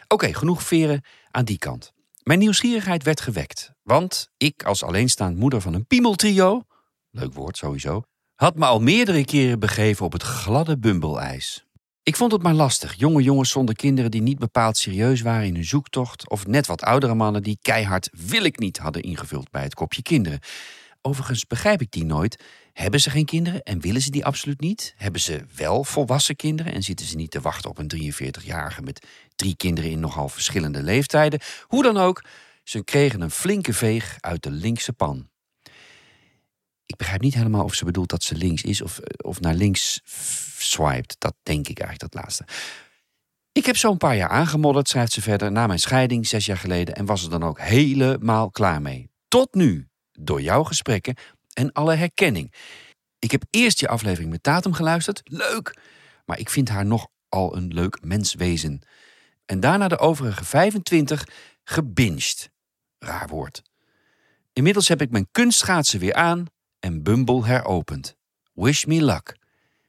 Oké, 0.09 0.35
genoeg 0.35 0.63
veren 0.63 1.05
aan 1.31 1.45
die 1.45 1.59
kant. 1.59 1.93
Mijn 2.23 2.39
nieuwsgierigheid 2.39 3.03
werd 3.03 3.21
gewekt, 3.21 3.73
want 3.83 4.29
ik 4.37 4.63
als 4.65 4.83
alleenstaand 4.83 5.37
moeder 5.37 5.61
van 5.61 5.75
een 5.75 5.87
piemeltrio, 5.87 6.63
leuk 7.11 7.35
woord 7.35 7.57
sowieso, 7.57 8.03
had 8.35 8.57
me 8.57 8.65
al 8.65 8.81
meerdere 8.81 9.25
keren 9.25 9.59
begeven 9.59 10.05
op 10.05 10.13
het 10.13 10.23
gladde 10.23 10.79
bumbeleijs. 10.79 11.66
Ik 12.07 12.17
vond 12.17 12.33
het 12.33 12.43
maar 12.43 12.55
lastig, 12.55 12.95
jonge 12.95 13.23
jongens 13.23 13.51
zonder 13.51 13.75
kinderen 13.75 14.11
die 14.11 14.23
niet 14.23 14.39
bepaald 14.39 14.77
serieus 14.77 15.21
waren 15.21 15.47
in 15.47 15.55
hun 15.55 15.65
zoektocht, 15.65 16.31
of 16.31 16.47
net 16.47 16.67
wat 16.67 16.83
oudere 16.83 17.15
mannen 17.15 17.43
die 17.43 17.59
keihard 17.63 18.09
wil 18.13 18.45
ik 18.45 18.59
niet 18.59 18.79
hadden 18.79 19.03
ingevuld 19.03 19.51
bij 19.51 19.63
het 19.63 19.75
kopje 19.75 20.03
kinderen. 20.03 20.39
Overigens 21.03 21.47
begrijp 21.47 21.81
ik 21.81 21.91
die 21.91 22.05
nooit. 22.05 22.45
Hebben 22.73 23.01
ze 23.01 23.11
geen 23.11 23.25
kinderen 23.25 23.63
en 23.63 23.81
willen 23.81 24.01
ze 24.01 24.11
die 24.11 24.25
absoluut 24.25 24.61
niet? 24.61 24.95
Hebben 24.97 25.21
ze 25.21 25.45
wel 25.57 25.85
volwassen 25.85 26.37
kinderen 26.37 26.73
en 26.73 26.83
zitten 26.83 27.07
ze 27.07 27.17
niet 27.17 27.31
te 27.31 27.41
wachten 27.41 27.71
op 27.71 27.79
een 27.79 28.13
43-jarige 28.15 28.83
met 28.83 29.07
drie 29.37 29.57
kinderen 29.57 29.91
in 29.91 30.01
nogal 30.01 30.29
verschillende 30.29 30.83
leeftijden? 30.83 31.41
Hoe 31.63 31.83
dan 31.83 31.97
ook, 31.97 32.25
ze 32.65 32.85
kregen 32.85 33.21
een 33.21 33.31
flinke 33.31 33.73
veeg 33.73 34.17
uit 34.21 34.43
de 34.43 34.51
linkse 34.51 34.93
pan. 34.93 35.29
Ik 36.87 36.97
begrijp 36.97 37.21
niet 37.21 37.35
helemaal 37.35 37.65
of 37.65 37.75
ze 37.75 37.85
bedoelt 37.85 38.09
dat 38.09 38.23
ze 38.23 38.35
links 38.35 38.63
is 38.63 38.83
of, 38.83 39.01
of 39.17 39.41
naar 39.41 39.55
links 39.55 40.01
swiped. 40.59 41.17
Dat 41.19 41.35
denk 41.43 41.69
ik 41.69 41.79
eigenlijk, 41.79 42.13
dat 42.13 42.23
laatste. 42.23 42.45
Ik 43.53 43.67
heb 43.67 43.77
zo'n 43.77 43.97
paar 43.97 44.17
jaar 44.17 44.29
aangemodderd, 44.29 44.89
schrijft 44.89 45.13
ze 45.13 45.23
verder, 45.23 45.53
na 45.53 45.67
mijn 45.67 45.79
scheiding 45.79 46.27
zes 46.27 46.47
jaar 46.47 46.57
geleden 46.57 46.95
en 46.95 47.05
was 47.05 47.23
er 47.23 47.31
dan 47.31 47.45
ook 47.45 47.61
helemaal 47.61 48.51
klaar 48.51 48.83
mee. 48.83 49.11
Tot 49.29 49.55
nu, 49.55 49.89
door 50.13 50.41
jouw 50.43 50.63
gesprekken 50.63 51.17
en 51.53 51.73
alle 51.73 51.95
herkenning. 51.95 52.55
Ik 53.19 53.31
heb 53.31 53.45
eerst 53.51 53.81
je 53.81 53.89
aflevering 53.89 54.31
met 54.31 54.43
Tatum 54.43 54.73
geluisterd, 54.73 55.21
leuk, 55.25 55.79
maar 56.25 56.39
ik 56.39 56.51
vind 56.51 56.69
haar 56.69 56.87
nog 56.87 57.07
al 57.29 57.57
een 57.57 57.75
leuk 57.75 57.99
menswezen. 58.05 58.81
En 59.47 59.61
daarna 59.61 59.89
de 59.89 59.99
overige 59.99 60.45
25 60.45 61.27
gebinged. 61.65 62.51
Raar 62.99 63.29
woord. 63.29 63.63
Inmiddels 64.53 64.89
heb 64.89 65.01
ik 65.01 65.11
mijn 65.11 65.29
kunstschaatsen 65.33 66.01
weer 66.01 66.15
aan 66.15 66.47
en 66.87 67.03
Bumble 67.03 67.45
heropend. 67.45 68.17
Wish 68.53 68.85
me 68.85 69.03
luck. 69.03 69.37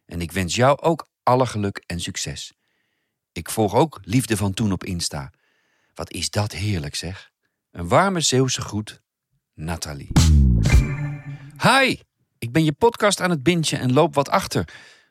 En 0.05 0.21
ik 0.21 0.31
wens 0.31 0.55
jou 0.55 0.79
ook 0.79 1.07
alle 1.23 1.45
geluk 1.45 1.83
en 1.85 1.99
succes. 1.99 2.53
Ik 3.31 3.49
volg 3.49 3.75
ook 3.75 3.99
Liefde 4.03 4.37
van 4.37 4.53
Toen 4.53 4.71
op 4.71 4.83
Insta. 4.83 5.31
Wat 5.93 6.11
is 6.11 6.29
dat 6.29 6.51
heerlijk 6.51 6.95
zeg. 6.95 7.31
Een 7.71 7.87
warme 7.87 8.21
Zeeuwse 8.21 8.61
groet, 8.61 9.01
Nathalie. 9.53 10.11
Hi, 11.61 11.95
ik 12.37 12.51
ben 12.51 12.63
je 12.63 12.71
podcast 12.71 13.21
aan 13.21 13.29
het 13.29 13.43
bintje 13.43 13.77
en 13.77 13.93
loop 13.93 14.13
wat 14.13 14.29
achter. 14.29 14.69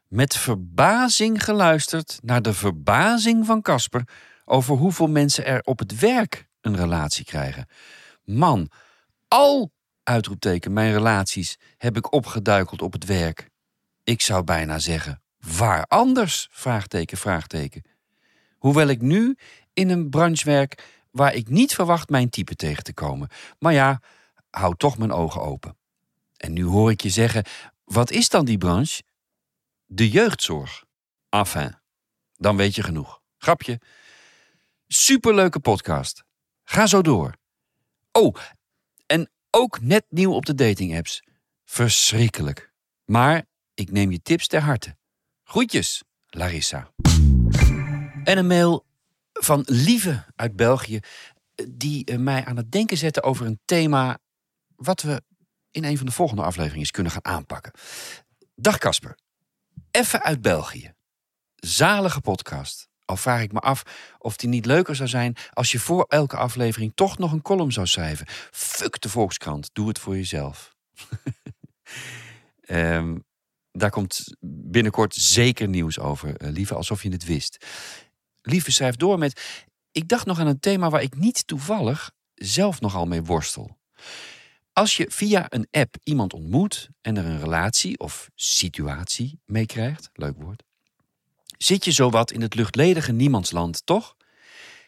Met 0.09 0.37
verbazing 0.37 1.45
geluisterd 1.45 2.19
naar 2.23 2.43
de 2.43 2.53
verbazing 2.53 3.47
van 3.47 3.63
Casper 3.63 4.09
over 4.45 4.77
hoeveel 4.77 5.09
mensen 5.09 5.47
er 5.47 5.61
op 5.63 5.79
het 5.79 5.99
werk 5.99 6.49
een 6.61 6.77
relatie 6.77 7.25
krijgen. 7.25 7.69
Man, 8.25 8.71
al, 9.29 9.73
uitroepteken, 10.07 10.73
mijn 10.73 10.93
relaties 10.93 11.59
heb 11.77 11.97
ik 11.97 12.13
opgeduikeld 12.13 12.83
op 12.83 12.93
het 12.93 13.05
werk. 13.05 13.51
Ik 14.05 14.21
zou 14.21 14.45
bijna 14.45 14.79
zeggen, 14.79 15.23
waar 15.39 15.85
anders? 15.87 16.49
Vraagteken, 16.51 17.19
vraagteken. 17.19 17.83
Hoewel 18.59 18.89
ik 18.89 19.01
nu 19.01 19.37
in 19.73 19.89
een 19.89 20.11
branche 20.11 20.45
werk 20.45 20.83
waar 21.11 21.35
ik 21.35 21.49
niet 21.49 21.75
verwacht 21.75 22.09
mijn 22.09 22.31
type 22.31 22.55
tegen 22.55 22.83
te 22.83 22.95
komen. 22.95 23.29
Maar 23.59 23.73
ja, 23.73 24.01
hou 24.51 24.77
toch 24.77 24.99
mijn 24.99 25.13
ogen 25.13 25.41
open. 25.41 25.77
En 26.37 26.53
nu 26.53 26.65
hoor 26.65 26.91
ik 26.91 27.01
je 27.01 27.11
zeggen, 27.11 27.45
wat 27.85 28.11
is 28.11 28.29
dan 28.29 28.45
die 28.45 28.59
branche? 28.59 29.03
De 29.87 30.11
jeugdzorg. 30.11 30.85
Enfin, 31.29 31.79
dan 32.35 32.57
weet 32.57 32.75
je 32.75 32.83
genoeg. 32.83 33.21
Grapje. 33.39 33.81
Superleuke 34.87 35.61
podcast. 35.61 36.25
Ga 36.65 36.87
zo 36.87 37.03
door. 37.03 37.37
Oh, 38.13 38.37
en 39.07 39.31
ook 39.57 39.81
net 39.81 40.05
nieuw 40.09 40.33
op 40.33 40.47
de 40.47 40.55
dating-apps. 40.55 41.23
Verschrikkelijk. 41.65 42.73
Maar 43.05 43.45
ik 43.75 43.91
neem 43.91 44.11
je 44.11 44.23
tips 44.23 44.47
ter 44.47 44.61
harte. 44.61 44.97
Groetjes, 45.45 46.03
Larissa. 46.27 46.91
En 48.25 48.39
een 48.39 48.47
mail 48.47 48.87
van 49.33 49.63
Lieve 49.67 50.25
uit 50.35 50.57
België, 50.57 51.01
die 51.69 52.05
eh, 52.05 52.19
mij 52.19 52.45
aan 52.45 52.57
het 52.57 52.73
denken 52.73 52.97
zette 52.97 53.23
over 53.23 53.47
een 53.47 53.61
thema 53.65 54.19
wat 54.77 55.03
we 55.03 55.23
in 55.71 55.85
een 55.85 55.97
van 55.97 56.07
de 56.07 56.13
volgende 56.13 56.43
afleveringen 56.43 56.81
eens 56.81 56.91
kunnen 56.91 57.13
gaan 57.13 57.25
aanpakken. 57.25 57.73
Dag 58.55 58.79
Casper. 58.79 59.19
Even 59.91 60.23
uit 60.23 60.43
België. 60.43 60.93
Zalige 61.55 62.21
podcast. 62.21 62.86
Al 63.07 63.17
vraag 63.17 63.43
ik 63.43 63.53
me 63.53 63.61
af 63.61 63.83
of 64.19 64.37
die 64.37 64.49
niet 64.49 64.67
leuker 64.67 64.97
zou 64.97 65.09
zijn 65.09 65.37
als 65.53 65.73
je 65.73 65.79
voor 65.79 66.05
elke 66.09 66.37
aflevering 66.37 66.93
toch 66.95 67.19
nog 67.19 67.33
een 67.33 67.43
column 67.43 67.73
zou 67.73 67.87
schrijven. 67.87 68.27
Fuck 68.51 69.01
de 69.01 69.09
Volkskrant, 69.09 69.71
doe 69.73 69.89
het 69.89 69.99
voor 69.99 70.17
jezelf. 70.17 70.75
Ehm, 72.61 73.17
daar 73.73 73.91
komt 73.91 74.37
binnenkort 74.41 75.15
zeker 75.15 75.69
nieuws 75.69 75.99
over, 75.99 76.37
eh, 76.37 76.51
lieve, 76.51 76.75
alsof 76.75 77.03
je 77.03 77.11
het 77.11 77.25
wist. 77.25 77.67
Lieve 78.43 78.73
schrijft 78.73 78.99
door 78.99 79.19
met: 79.19 79.65
Ik 79.93 80.09
dacht 80.09 80.27
nog 80.27 80.41
aan 80.41 80.47
een 80.47 80.61
thema 80.61 80.91
waar 80.91 81.03
ik 81.03 81.17
niet 81.17 81.47
toevallig 81.47 82.11
zelf 82.35 82.81
nogal 82.81 83.07
mee 83.07 83.23
worstel. 83.23 83.79
Als 84.73 84.97
je 84.97 85.07
via 85.11 85.47
een 85.49 85.69
app 85.71 85.97
iemand 86.03 86.33
ontmoet 86.33 86.89
en 87.01 87.17
er 87.17 87.25
een 87.25 87.41
relatie 87.41 87.99
of 87.99 88.31
situatie 88.35 89.41
mee 89.45 89.67
krijgt, 89.67 90.11
leuk 90.13 90.37
woord, 90.37 90.63
zit 91.59 91.85
je 91.85 91.93
zowat 91.93 92.31
in 92.31 92.41
het 92.41 92.55
luchtledige 92.55 93.13
niemandsland, 93.13 93.87
toch? 93.87 94.17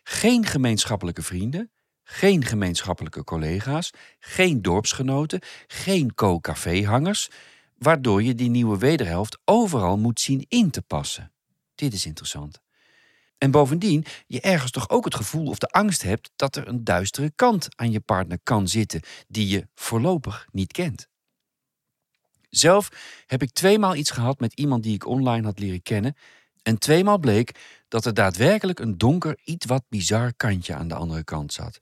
Geen 0.02 0.46
gemeenschappelijke 0.46 1.22
vrienden, 1.22 1.70
geen 2.02 2.44
gemeenschappelijke 2.44 3.24
collega's, 3.24 3.90
geen 4.18 4.62
dorpsgenoten, 4.62 5.40
geen 5.66 6.14
co-caféhangers, 6.14 7.28
waardoor 7.78 8.22
je 8.22 8.34
die 8.34 8.50
nieuwe 8.50 8.78
wederhelft 8.78 9.38
overal 9.44 9.98
moet 9.98 10.20
zien 10.20 10.44
in 10.48 10.70
te 10.70 10.82
passen. 10.82 11.32
Dit 11.74 11.92
is 11.92 12.06
interessant. 12.06 12.60
En 13.38 13.50
bovendien, 13.50 14.04
je 14.26 14.40
ergens 14.40 14.70
toch 14.70 14.88
ook 14.88 15.04
het 15.04 15.14
gevoel 15.14 15.46
of 15.46 15.58
de 15.58 15.68
angst 15.68 16.02
hebt 16.02 16.30
dat 16.36 16.56
er 16.56 16.68
een 16.68 16.84
duistere 16.84 17.32
kant 17.36 17.68
aan 17.76 17.90
je 17.90 18.00
partner 18.00 18.38
kan 18.42 18.68
zitten 18.68 19.00
die 19.28 19.48
je 19.48 19.68
voorlopig 19.74 20.48
niet 20.52 20.72
kent. 20.72 21.08
Zelf 22.48 22.88
heb 23.26 23.42
ik 23.42 23.52
tweemaal 23.52 23.94
iets 23.94 24.10
gehad 24.10 24.40
met 24.40 24.52
iemand 24.52 24.82
die 24.82 24.94
ik 24.94 25.06
online 25.06 25.46
had 25.46 25.58
leren 25.58 25.82
kennen. 25.82 26.16
En 26.62 26.78
tweemaal 26.78 27.18
bleek 27.18 27.54
dat 27.88 28.04
er 28.04 28.14
daadwerkelijk 28.14 28.78
een 28.78 28.98
donker, 28.98 29.38
iets 29.44 29.66
wat 29.66 29.84
bizar 29.88 30.34
kantje 30.36 30.74
aan 30.74 30.88
de 30.88 30.94
andere 30.94 31.24
kant 31.24 31.52
zat. 31.52 31.78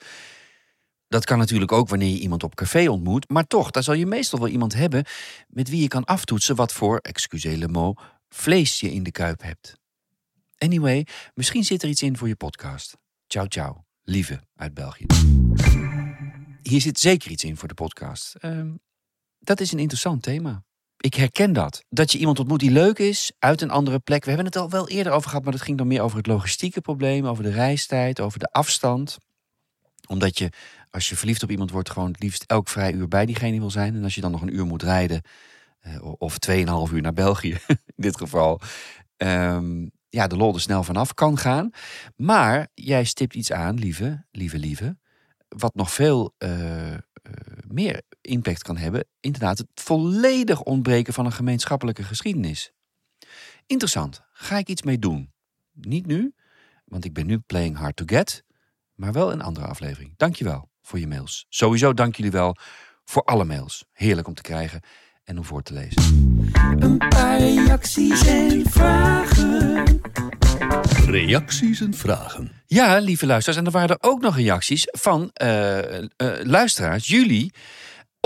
Dat 1.09 1.25
kan 1.25 1.38
natuurlijk 1.38 1.73
ook 1.73 1.88
wanneer 1.88 2.09
je 2.09 2.18
iemand 2.18 2.42
op 2.42 2.54
café 2.54 2.88
ontmoet, 2.88 3.28
maar 3.28 3.47
toch, 3.47 3.71
daar 3.71 3.83
zal 3.83 3.95
je 3.95 4.06
meestal 4.06 4.38
wel 4.38 4.49
iemand 4.49 4.75
hebben 4.75 5.04
met 5.49 5.68
wie 5.68 5.83
je 5.83 5.88
kan 5.88 6.04
aftoetsen 6.04 6.56
wat 6.56 6.73
voor, 6.73 6.99
excusez 6.99 7.56
le 7.56 7.95
vlees 8.28 8.80
je 8.80 8.92
in 8.92 9.02
de 9.02 9.11
kuip 9.11 9.42
hebt. 9.42 9.78
Anyway, 10.59 11.06
misschien 11.35 11.64
zit 11.64 11.83
er 11.83 11.88
iets 11.88 12.02
in 12.02 12.16
voor 12.16 12.28
je 12.28 12.37
podcast. 12.37 12.97
Ciao, 13.26 13.47
ciao. 13.47 13.85
Lieve 14.02 14.40
uit 14.54 14.75
België. 14.75 15.06
hier 16.62 16.80
zit 16.80 16.99
zeker 16.99 17.30
iets 17.30 17.45
in 17.45 17.56
voor 17.56 17.68
de 17.68 17.75
podcast. 17.75 18.35
Ehm, 18.35 18.75
dat 19.38 19.61
is 19.61 19.73
een 19.73 19.78
interessant 19.78 20.23
thema. 20.23 20.64
Ik 21.06 21.14
herken 21.14 21.52
dat. 21.52 21.84
Dat 21.88 22.12
je 22.12 22.18
iemand 22.18 22.38
ontmoet 22.38 22.60
die 22.60 22.70
leuk 22.70 22.98
is, 22.98 23.32
uit 23.38 23.60
een 23.60 23.70
andere 23.70 23.98
plek. 23.98 24.22
We 24.22 24.28
hebben 24.28 24.46
het 24.46 24.56
al 24.56 24.70
wel 24.70 24.88
eerder 24.88 25.12
over 25.12 25.28
gehad, 25.28 25.44
maar 25.44 25.52
dat 25.52 25.62
ging 25.62 25.78
dan 25.78 25.86
meer 25.86 26.02
over 26.02 26.16
het 26.16 26.26
logistieke 26.26 26.80
probleem, 26.80 27.26
over 27.26 27.42
de 27.42 27.50
reistijd, 27.50 28.20
over 28.20 28.38
de 28.38 28.50
afstand. 28.50 29.18
Omdat 30.08 30.38
je, 30.38 30.50
als 30.90 31.08
je 31.08 31.16
verliefd 31.16 31.42
op 31.42 31.50
iemand 31.50 31.70
wordt, 31.70 31.90
gewoon 31.90 32.10
het 32.10 32.22
liefst 32.22 32.42
elk 32.42 32.68
vrij 32.68 32.92
uur 32.92 33.08
bij 33.08 33.26
diegene 33.26 33.58
wil 33.58 33.70
zijn. 33.70 33.94
En 33.94 34.04
als 34.04 34.14
je 34.14 34.20
dan 34.20 34.30
nog 34.30 34.42
een 34.42 34.54
uur 34.54 34.66
moet 34.66 34.82
rijden, 34.82 35.22
eh, 35.78 36.12
of 36.18 36.38
2,5 36.38 36.92
uur 36.92 37.02
naar 37.02 37.12
België, 37.12 37.58
in 37.68 37.78
dit 37.96 38.16
geval, 38.16 38.60
ehm, 39.16 39.86
ja, 40.08 40.26
de 40.26 40.36
lol 40.36 40.54
er 40.54 40.60
snel 40.60 40.82
vanaf 40.82 41.14
kan 41.14 41.38
gaan. 41.38 41.70
Maar 42.16 42.68
jij 42.75 43.04
stipt 43.04 43.34
iets 43.34 43.52
aan, 43.52 43.78
lieve, 43.78 44.25
lieve, 44.30 44.58
lieve, 44.58 44.96
wat 45.48 45.75
nog 45.75 45.92
veel 45.92 46.34
eh, 46.38 46.92
eh, 46.92 47.00
meer 47.66 48.02
impact 48.26 48.62
kan 48.62 48.76
hebben. 48.76 49.06
Inderdaad, 49.21 49.59
het 49.59 49.68
volledig 49.75 50.62
ontbreken 50.62 51.12
van 51.12 51.26
een 51.26 51.33
gemeenschappelijke 51.33 52.02
geschiedenis. 52.02 52.73
Interessant. 53.66 54.23
Ga 54.33 54.59
ik 54.59 54.68
iets 54.68 54.83
mee 54.83 54.99
doen? 54.99 55.33
Niet 55.73 56.06
nu, 56.06 56.35
want 56.85 57.04
ik 57.04 57.12
ben 57.12 57.26
nu 57.26 57.38
playing 57.38 57.76
hard 57.76 57.97
to 57.97 58.04
get, 58.06 58.45
maar 58.95 59.12
wel 59.12 59.33
een 59.33 59.42
andere 59.42 59.66
aflevering. 59.66 60.14
Dankjewel 60.16 60.71
voor 60.83 60.99
je 60.99 61.06
mails. 61.06 61.47
Sowieso 61.49 61.95
dank 61.95 62.16
jullie 62.16 62.33
wel 62.33 62.56
voor 63.04 63.23
alle 63.23 63.45
mails. 63.45 63.85
Heerlijk 63.92 64.28
om 64.28 64.35
te 64.35 64.42
krijgen 64.42 64.80
en 65.25 65.38
om 65.38 65.45
voor 65.45 65.62
te 65.62 65.73
lezen. 65.73 66.02
Een 66.78 66.99
paar 66.99 67.38
reacties 67.38 68.26
en 68.26 68.62
vragen. 68.71 70.00
Reacties 71.06 71.80
en 71.80 71.95
vragen. 71.95 72.52
Ja, 72.66 72.99
lieve 72.99 73.26
luisteraars. 73.26 73.61
En 73.61 73.66
er 73.66 73.73
waren 73.73 73.88
er 73.88 74.11
ook 74.11 74.21
nog 74.21 74.37
reacties 74.37 74.88
van 74.90 75.30
eh, 75.33 75.99
eh, 75.99 76.06
luisteraars, 76.42 77.06
jullie, 77.06 77.52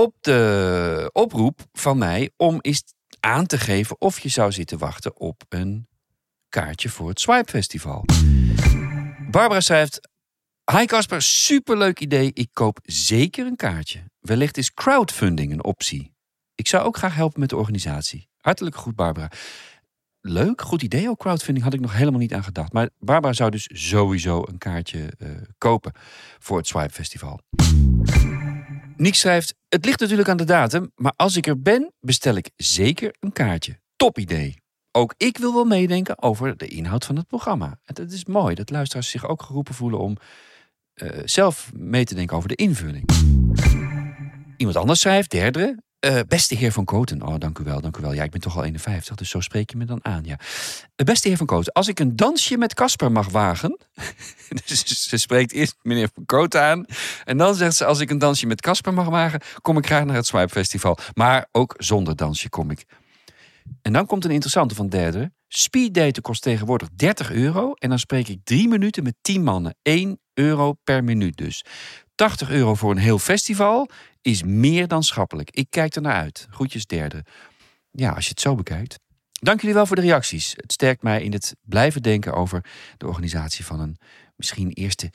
op 0.00 0.16
de 0.20 1.10
oproep 1.12 1.60
van 1.72 1.98
mij 1.98 2.30
om 2.36 2.58
eens 2.60 2.84
aan 3.20 3.46
te 3.46 3.58
geven 3.58 4.00
of 4.00 4.20
je 4.20 4.28
zou 4.28 4.52
zitten 4.52 4.78
wachten 4.78 5.20
op 5.20 5.42
een 5.48 5.88
kaartje 6.48 6.88
voor 6.88 7.08
het 7.08 7.20
Swipe 7.20 7.50
Festival. 7.50 8.04
Barbara 9.30 9.60
schrijft. 9.60 10.08
Hi 10.72 10.84
Casper, 10.84 11.22
superleuk 11.22 12.00
idee. 12.00 12.30
Ik 12.32 12.48
koop 12.52 12.78
zeker 12.82 13.46
een 13.46 13.56
kaartje. 13.56 14.04
Wellicht 14.20 14.56
is 14.56 14.74
crowdfunding 14.74 15.52
een 15.52 15.64
optie. 15.64 16.12
Ik 16.54 16.68
zou 16.68 16.84
ook 16.84 16.96
graag 16.96 17.14
helpen 17.14 17.40
met 17.40 17.48
de 17.48 17.56
organisatie. 17.56 18.28
Hartelijk 18.36 18.76
goed, 18.76 18.94
Barbara. 18.94 19.30
Leuk, 20.20 20.60
goed 20.60 20.82
idee 20.82 21.08
ook. 21.08 21.18
Crowdfunding 21.18 21.64
had 21.64 21.74
ik 21.74 21.80
nog 21.80 21.92
helemaal 21.92 22.20
niet 22.20 22.34
aan 22.34 22.44
gedacht. 22.44 22.72
Maar 22.72 22.88
Barbara 22.98 23.32
zou 23.32 23.50
dus 23.50 23.68
sowieso 23.72 24.42
een 24.46 24.58
kaartje 24.58 25.12
eh, 25.18 25.28
kopen 25.58 25.92
voor 26.38 26.56
het 26.56 26.66
Swipe 26.66 26.92
Festival. 26.92 27.40
Niek 29.00 29.14
schrijft: 29.14 29.54
Het 29.68 29.84
ligt 29.84 30.00
natuurlijk 30.00 30.28
aan 30.28 30.36
de 30.36 30.44
datum, 30.44 30.92
maar 30.94 31.12
als 31.16 31.36
ik 31.36 31.46
er 31.46 31.60
ben, 31.60 31.92
bestel 32.00 32.34
ik 32.34 32.50
zeker 32.56 33.14
een 33.20 33.32
kaartje. 33.32 33.80
Top 33.96 34.18
idee. 34.18 34.62
Ook 34.92 35.14
ik 35.16 35.38
wil 35.38 35.54
wel 35.54 35.64
meedenken 35.64 36.22
over 36.22 36.56
de 36.56 36.66
inhoud 36.66 37.04
van 37.04 37.16
het 37.16 37.26
programma. 37.26 37.66
En 37.66 37.94
het 38.02 38.12
is 38.12 38.24
mooi 38.24 38.54
dat 38.54 38.70
luisteraars 38.70 39.10
zich 39.10 39.26
ook 39.28 39.42
geroepen 39.42 39.74
voelen 39.74 39.98
om 39.98 40.16
eh, 40.94 41.20
zelf 41.24 41.70
mee 41.74 42.04
te 42.04 42.14
denken 42.14 42.36
over 42.36 42.48
de 42.48 42.54
invulling. 42.54 43.10
Iemand 44.56 44.76
anders 44.76 45.00
schrijft, 45.00 45.30
derde. 45.30 45.82
Eh, 46.00 46.20
beste 46.28 46.54
heer 46.54 46.72
van 46.72 46.84
Koten. 46.84 47.22
Oh, 47.22 47.34
dank 47.38 47.58
u 47.58 47.64
wel, 47.64 47.80
dank 47.80 47.96
u 47.96 48.02
wel. 48.02 48.12
Ja, 48.12 48.22
ik 48.22 48.30
ben 48.30 48.40
toch 48.40 48.56
al 48.56 48.64
51, 48.64 49.16
dus 49.16 49.30
zo 49.30 49.40
spreek 49.40 49.70
je 49.70 49.76
me 49.76 49.84
dan 49.84 50.04
aan. 50.04 50.24
Ja. 50.24 50.38
Eh, 50.96 51.06
beste 51.06 51.28
heer 51.28 51.36
van 51.36 51.46
Koten, 51.46 51.72
als 51.72 51.88
ik 51.88 52.00
een 52.00 52.16
dansje 52.16 52.56
met 52.56 52.74
Casper 52.74 53.12
mag 53.12 53.28
wagen. 53.28 53.78
dus 54.66 55.08
ze 55.08 55.16
spreekt 55.16 55.52
eerst 55.52 55.76
meneer 55.82 56.08
van 56.14 56.26
Koten 56.26 56.62
aan. 56.62 56.84
En 57.24 57.36
dan 57.36 57.54
zegt 57.54 57.76
ze, 57.76 57.84
als 57.84 58.00
ik 58.00 58.10
een 58.10 58.18
dansje 58.18 58.46
met 58.46 58.60
Casper 58.60 58.94
mag 58.94 59.08
wagen, 59.08 59.40
kom 59.62 59.76
ik 59.76 59.86
graag 59.86 60.04
naar 60.04 60.16
het 60.16 60.26
Swipe 60.26 60.48
Festival. 60.48 60.98
Maar 61.14 61.48
ook 61.52 61.74
zonder 61.78 62.16
dansje 62.16 62.48
kom 62.48 62.70
ik. 62.70 62.84
En 63.82 63.92
dan 63.92 64.06
komt 64.06 64.24
een 64.24 64.30
interessante 64.30 64.74
van 64.74 64.88
derde. 64.88 65.32
Speeddaten 65.48 66.22
kost 66.22 66.42
tegenwoordig 66.42 66.88
30 66.96 67.30
euro. 67.30 67.72
En 67.72 67.88
dan 67.88 67.98
spreek 67.98 68.28
ik 68.28 68.38
drie 68.44 68.68
minuten 68.68 69.02
met 69.02 69.14
10 69.20 69.42
mannen. 69.42 69.74
1 69.82 70.20
euro 70.34 70.72
per 70.84 71.04
minuut 71.04 71.36
dus. 71.36 71.64
80 72.20 72.50
euro 72.50 72.74
voor 72.74 72.90
een 72.90 72.96
heel 72.96 73.18
festival 73.18 73.88
is 74.20 74.42
meer 74.42 74.88
dan 74.88 75.02
schappelijk. 75.02 75.50
Ik 75.50 75.66
kijk 75.70 75.94
er 75.94 76.02
naar 76.02 76.14
uit. 76.14 76.46
Groetjes 76.50 76.86
derde. 76.86 77.24
Ja, 77.90 78.10
als 78.10 78.24
je 78.24 78.30
het 78.30 78.40
zo 78.40 78.54
bekijkt. 78.54 78.98
Dank 79.32 79.60
jullie 79.60 79.74
wel 79.74 79.86
voor 79.86 79.96
de 79.96 80.02
reacties. 80.02 80.52
Het 80.56 80.72
sterkt 80.72 81.02
mij 81.02 81.22
in 81.22 81.32
het 81.32 81.56
blijven 81.62 82.02
denken 82.02 82.34
over 82.34 82.64
de 82.96 83.06
organisatie 83.06 83.64
van 83.64 83.80
een 83.80 83.96
misschien 84.36 84.70
eerste 84.70 85.10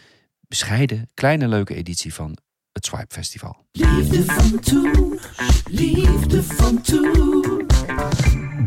bescheiden, 0.47 1.09
kleine, 1.13 1.47
leuke 1.47 1.75
editie 1.75 2.13
van 2.13 2.37
het 2.71 2.85
Swipe 2.85 3.13
Festival. 3.13 3.65
Liefde 3.71 4.23
van 4.23 4.59
toen, 4.59 5.19
liefde 5.65 6.43
van 6.43 6.81
toen. 6.81 7.67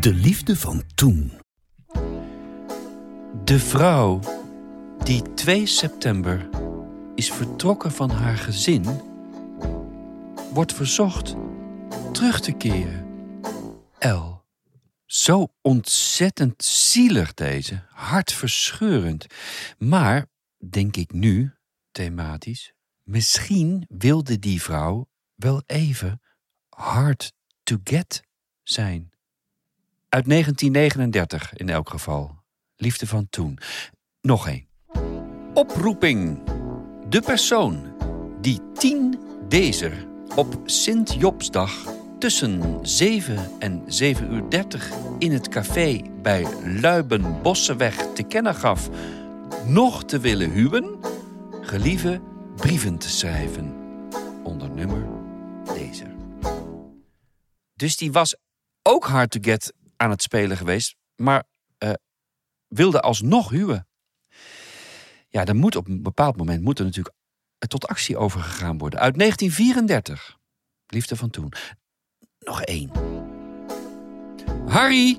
De 0.01 0.15
liefde 0.15 0.57
van 0.57 0.83
toen. 0.95 1.33
De 3.45 3.59
vrouw 3.59 4.21
die 5.05 5.35
2 5.35 5.67
september 5.67 6.49
is 7.19 7.33
vertrokken 7.33 7.93
van 7.93 8.11
haar 8.11 8.37
gezin, 8.37 8.85
wordt 10.53 10.73
verzocht 10.73 11.35
terug 12.13 12.41
te 12.41 12.53
keren. 12.53 13.07
L. 13.99 14.43
Zo 15.07 15.49
ontzettend 15.61 16.65
zielig 16.65 17.35
deze, 17.35 17.83
hartverscheurend. 17.91 19.27
Maar, 19.79 20.27
denk 20.71 20.97
ik 20.97 21.13
nu, 21.13 21.55
thematisch, 21.91 22.73
misschien 23.03 23.87
wilde 23.89 24.39
die 24.39 24.63
vrouw 24.63 25.09
wel 25.35 25.63
even 25.67 26.21
hard 26.69 27.33
to 27.63 27.77
get 27.85 28.23
zijn. 28.63 29.11
Uit 30.09 30.29
1939 30.29 31.55
in 31.55 31.69
elk 31.69 31.91
geval. 31.91 32.43
Liefde 32.77 33.07
van 33.07 33.29
toen. 33.31 33.59
Nog 34.21 34.49
één. 34.49 34.67
Oproeping. 35.55 36.57
De 37.09 37.21
persoon 37.21 37.95
die 38.41 38.73
10 38.73 39.19
dezer 39.49 40.07
op 40.35 40.59
Sint-Jobsdag 40.65 41.95
tussen 42.19 42.79
7 42.83 43.51
en 43.59 43.83
7 43.87 44.33
uur 44.33 44.51
30 44.51 44.91
in 45.19 45.33
het 45.33 45.49
café 45.49 46.03
bij 46.23 46.47
Luiben-Bossenweg 46.65 48.13
te 48.15 48.23
kennen 48.23 48.55
gaf 48.55 48.89
nog 49.67 50.05
te 50.05 50.19
willen 50.19 50.51
huwen, 50.51 50.99
gelieve 51.61 52.21
brieven 52.57 52.99
te 52.99 53.09
schrijven 53.09 53.75
onder 54.43 54.71
nummer 54.71 55.07
dezer. 55.65 56.15
Dus 57.75 57.97
die 57.97 58.13
was 58.13 58.37
ook 58.83 59.05
hard 59.05 59.31
to 59.31 59.39
get 59.43 59.73
aan 59.97 60.11
het 60.11 60.23
spelen 60.23 60.57
geweest, 60.57 60.95
maar 61.17 61.45
eh, 61.79 61.93
wilde 62.67 63.01
alsnog 63.01 63.51
huwen. 63.51 63.88
Ja, 65.29 65.45
dan 65.45 65.57
moet 65.57 65.77
op 65.77 65.89
een 65.89 66.03
bepaald 66.03 66.37
moment 66.37 66.63
moet 66.63 66.79
er 66.79 66.85
natuurlijk 66.85 67.15
tot 67.59 67.87
actie 67.87 68.17
overgegaan 68.17 68.79
worden. 68.79 69.01
Uit 69.01 69.19
1934. 69.19 70.37
Liefde 70.87 71.17
van 71.17 71.31
toen. 71.31 71.53
Nog 72.39 72.63
één. 72.63 72.91
Harry, 74.67 75.19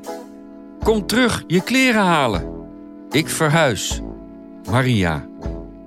kom 0.84 1.08
terug 1.08 1.44
je 1.48 1.64
kleren 1.64 2.04
halen. 2.04 2.68
Ik 3.10 3.30
verhuis. 3.30 4.02
Maria. 4.70 5.28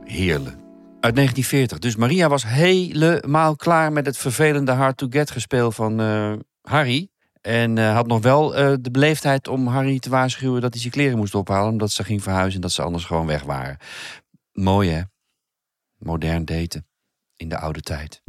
Heerlijk. 0.04 0.56
Uit 1.00 1.14
1940. 1.14 1.78
Dus 1.78 1.96
Maria 1.96 2.28
was 2.28 2.46
helemaal 2.46 3.56
klaar 3.56 3.92
met 3.92 4.06
het 4.06 4.16
vervelende 4.16 4.72
hard 4.72 4.96
to 4.96 5.06
get 5.10 5.30
gespeel 5.30 5.72
van 5.72 6.00
eh, 6.00 6.32
Harry. 6.62 7.08
En 7.42 7.78
eh, 7.78 7.94
had 7.94 8.06
nog 8.06 8.22
wel 8.22 8.54
eh, 8.56 8.74
de 8.80 8.90
beleefdheid 8.90 9.48
om 9.48 9.66
Harry 9.66 9.98
te 9.98 10.10
waarschuwen 10.10 10.60
dat 10.60 10.72
hij 10.72 10.80
zijn 10.80 10.92
kleren 10.92 11.18
moest 11.18 11.34
ophalen. 11.34 11.70
Omdat 11.70 11.90
ze 11.90 12.04
ging 12.04 12.22
verhuizen 12.22 12.54
en 12.54 12.60
dat 12.60 12.72
ze 12.72 12.82
anders 12.82 13.04
gewoon 13.04 13.26
weg 13.26 13.42
waren. 13.42 13.78
Mooi 14.52 14.90
hè? 14.90 15.02
Modern 15.98 16.44
daten. 16.44 16.86
In 17.36 17.48
de 17.48 17.58
oude 17.58 17.80
tijd. 17.80 18.22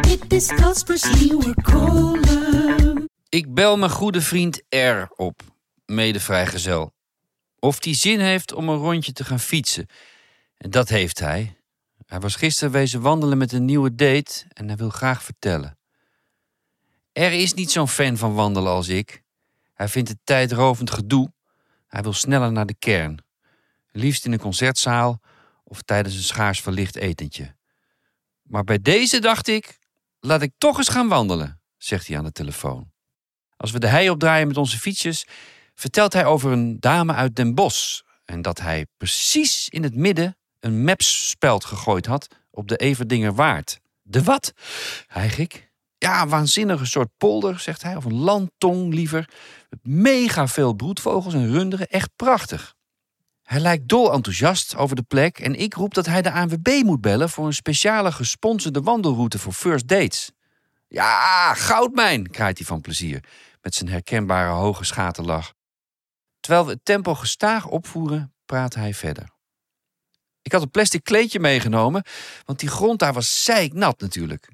Dit 0.00 0.32
is 0.32 0.46
Casper's 0.46 1.20
nieuwe 1.20 1.54
column. 1.62 3.08
Ik 3.28 3.54
bel 3.54 3.76
mijn 3.76 3.90
goede 3.90 4.20
vriend 4.20 4.62
R 4.68 5.12
op, 5.16 5.40
mede 5.84 6.20
vrijgezel. 6.20 6.92
Of 7.58 7.78
die 7.78 7.94
zin 7.94 8.20
heeft 8.20 8.52
om 8.52 8.68
een 8.68 8.76
rondje 8.76 9.12
te 9.12 9.24
gaan 9.24 9.40
fietsen. 9.40 9.86
En 10.56 10.70
dat 10.70 10.88
heeft 10.88 11.18
hij. 11.18 11.56
Hij 12.06 12.20
was 12.20 12.36
gisteren 12.36 12.72
wezen 12.72 13.00
wandelen 13.00 13.38
met 13.38 13.52
een 13.52 13.64
nieuwe 13.64 13.94
date 13.94 14.44
en 14.48 14.66
hij 14.66 14.76
wil 14.76 14.90
graag 14.90 15.22
vertellen. 15.22 15.77
R 17.18 17.32
is 17.32 17.54
niet 17.54 17.70
zo'n 17.70 17.88
fan 17.88 18.16
van 18.16 18.34
wandelen 18.34 18.72
als 18.72 18.88
ik. 18.88 19.22
Hij 19.74 19.88
vindt 19.88 20.08
het 20.08 20.18
tijdrovend 20.24 20.90
gedoe. 20.90 21.32
Hij 21.86 22.02
wil 22.02 22.12
sneller 22.12 22.52
naar 22.52 22.66
de 22.66 22.76
kern. 22.78 23.24
Liefst 23.90 24.24
in 24.24 24.32
een 24.32 24.38
concertzaal 24.38 25.20
of 25.64 25.82
tijdens 25.82 26.14
een 26.14 26.22
schaars 26.22 26.60
verlicht 26.60 26.96
etentje. 26.96 27.54
Maar 28.42 28.64
bij 28.64 28.82
deze 28.82 29.20
dacht 29.20 29.48
ik, 29.48 29.78
laat 30.20 30.42
ik 30.42 30.52
toch 30.58 30.78
eens 30.78 30.88
gaan 30.88 31.08
wandelen, 31.08 31.60
zegt 31.76 32.06
hij 32.06 32.18
aan 32.18 32.24
de 32.24 32.32
telefoon. 32.32 32.90
Als 33.56 33.70
we 33.70 33.78
de 33.78 33.86
hei 33.86 34.10
opdraaien 34.10 34.48
met 34.48 34.56
onze 34.56 34.78
fietsjes, 34.78 35.26
vertelt 35.74 36.12
hij 36.12 36.24
over 36.24 36.52
een 36.52 36.80
dame 36.80 37.12
uit 37.12 37.36
Den 37.36 37.54
Bosch 37.54 38.00
en 38.24 38.42
dat 38.42 38.60
hij 38.60 38.86
precies 38.96 39.68
in 39.68 39.82
het 39.82 39.94
midden 39.94 40.36
een 40.60 40.84
mapspeld 40.84 41.64
gegooid 41.64 42.06
had 42.06 42.28
op 42.50 42.68
de 42.68 42.76
Everdinger 42.76 43.34
Waard. 43.34 43.80
De 44.02 44.22
wat? 44.22 44.52
Hijg 45.06 45.38
ik. 45.38 45.67
Ja, 45.98 46.26
waanzinnige 46.26 46.84
soort 46.84 47.08
polder, 47.16 47.60
zegt 47.60 47.82
hij. 47.82 47.96
Of 47.96 48.04
een 48.04 48.18
landtong 48.18 48.94
liever. 48.94 49.28
Mega 49.82 50.48
veel 50.48 50.72
broedvogels 50.72 51.34
en 51.34 51.50
runderen. 51.50 51.88
Echt 51.88 52.10
prachtig. 52.16 52.76
Hij 53.42 53.60
lijkt 53.60 53.88
dol 53.88 54.12
enthousiast 54.12 54.76
over 54.76 54.96
de 54.96 55.02
plek 55.02 55.38
en 55.38 55.54
ik 55.54 55.74
roep 55.74 55.94
dat 55.94 56.06
hij 56.06 56.22
de 56.22 56.32
ANWB 56.32 56.82
moet 56.84 57.00
bellen 57.00 57.30
voor 57.30 57.46
een 57.46 57.54
speciale 57.54 58.12
gesponsorde 58.12 58.82
wandelroute 58.82 59.38
voor 59.38 59.52
first 59.52 59.88
dates. 59.88 60.30
Ja, 60.88 61.54
goudmijn, 61.54 62.30
kraait 62.30 62.58
hij 62.58 62.66
van 62.66 62.80
plezier, 62.80 63.24
met 63.60 63.74
zijn 63.74 63.88
herkenbare 63.88 64.50
hoge 64.50 64.84
schaterlach. 64.84 65.52
Terwijl 66.40 66.64
we 66.64 66.72
het 66.72 66.84
tempo 66.84 67.14
gestaag 67.14 67.66
opvoeren, 67.66 68.34
praat 68.44 68.74
hij 68.74 68.94
verder. 68.94 69.28
Ik 70.42 70.52
had 70.52 70.62
een 70.62 70.70
plastic 70.70 71.04
kleedje 71.04 71.40
meegenomen, 71.40 72.04
want 72.44 72.58
die 72.58 72.68
grond 72.68 72.98
daar 72.98 73.12
was 73.12 73.44
zeiknat 73.44 74.00
natuurlijk. 74.00 74.48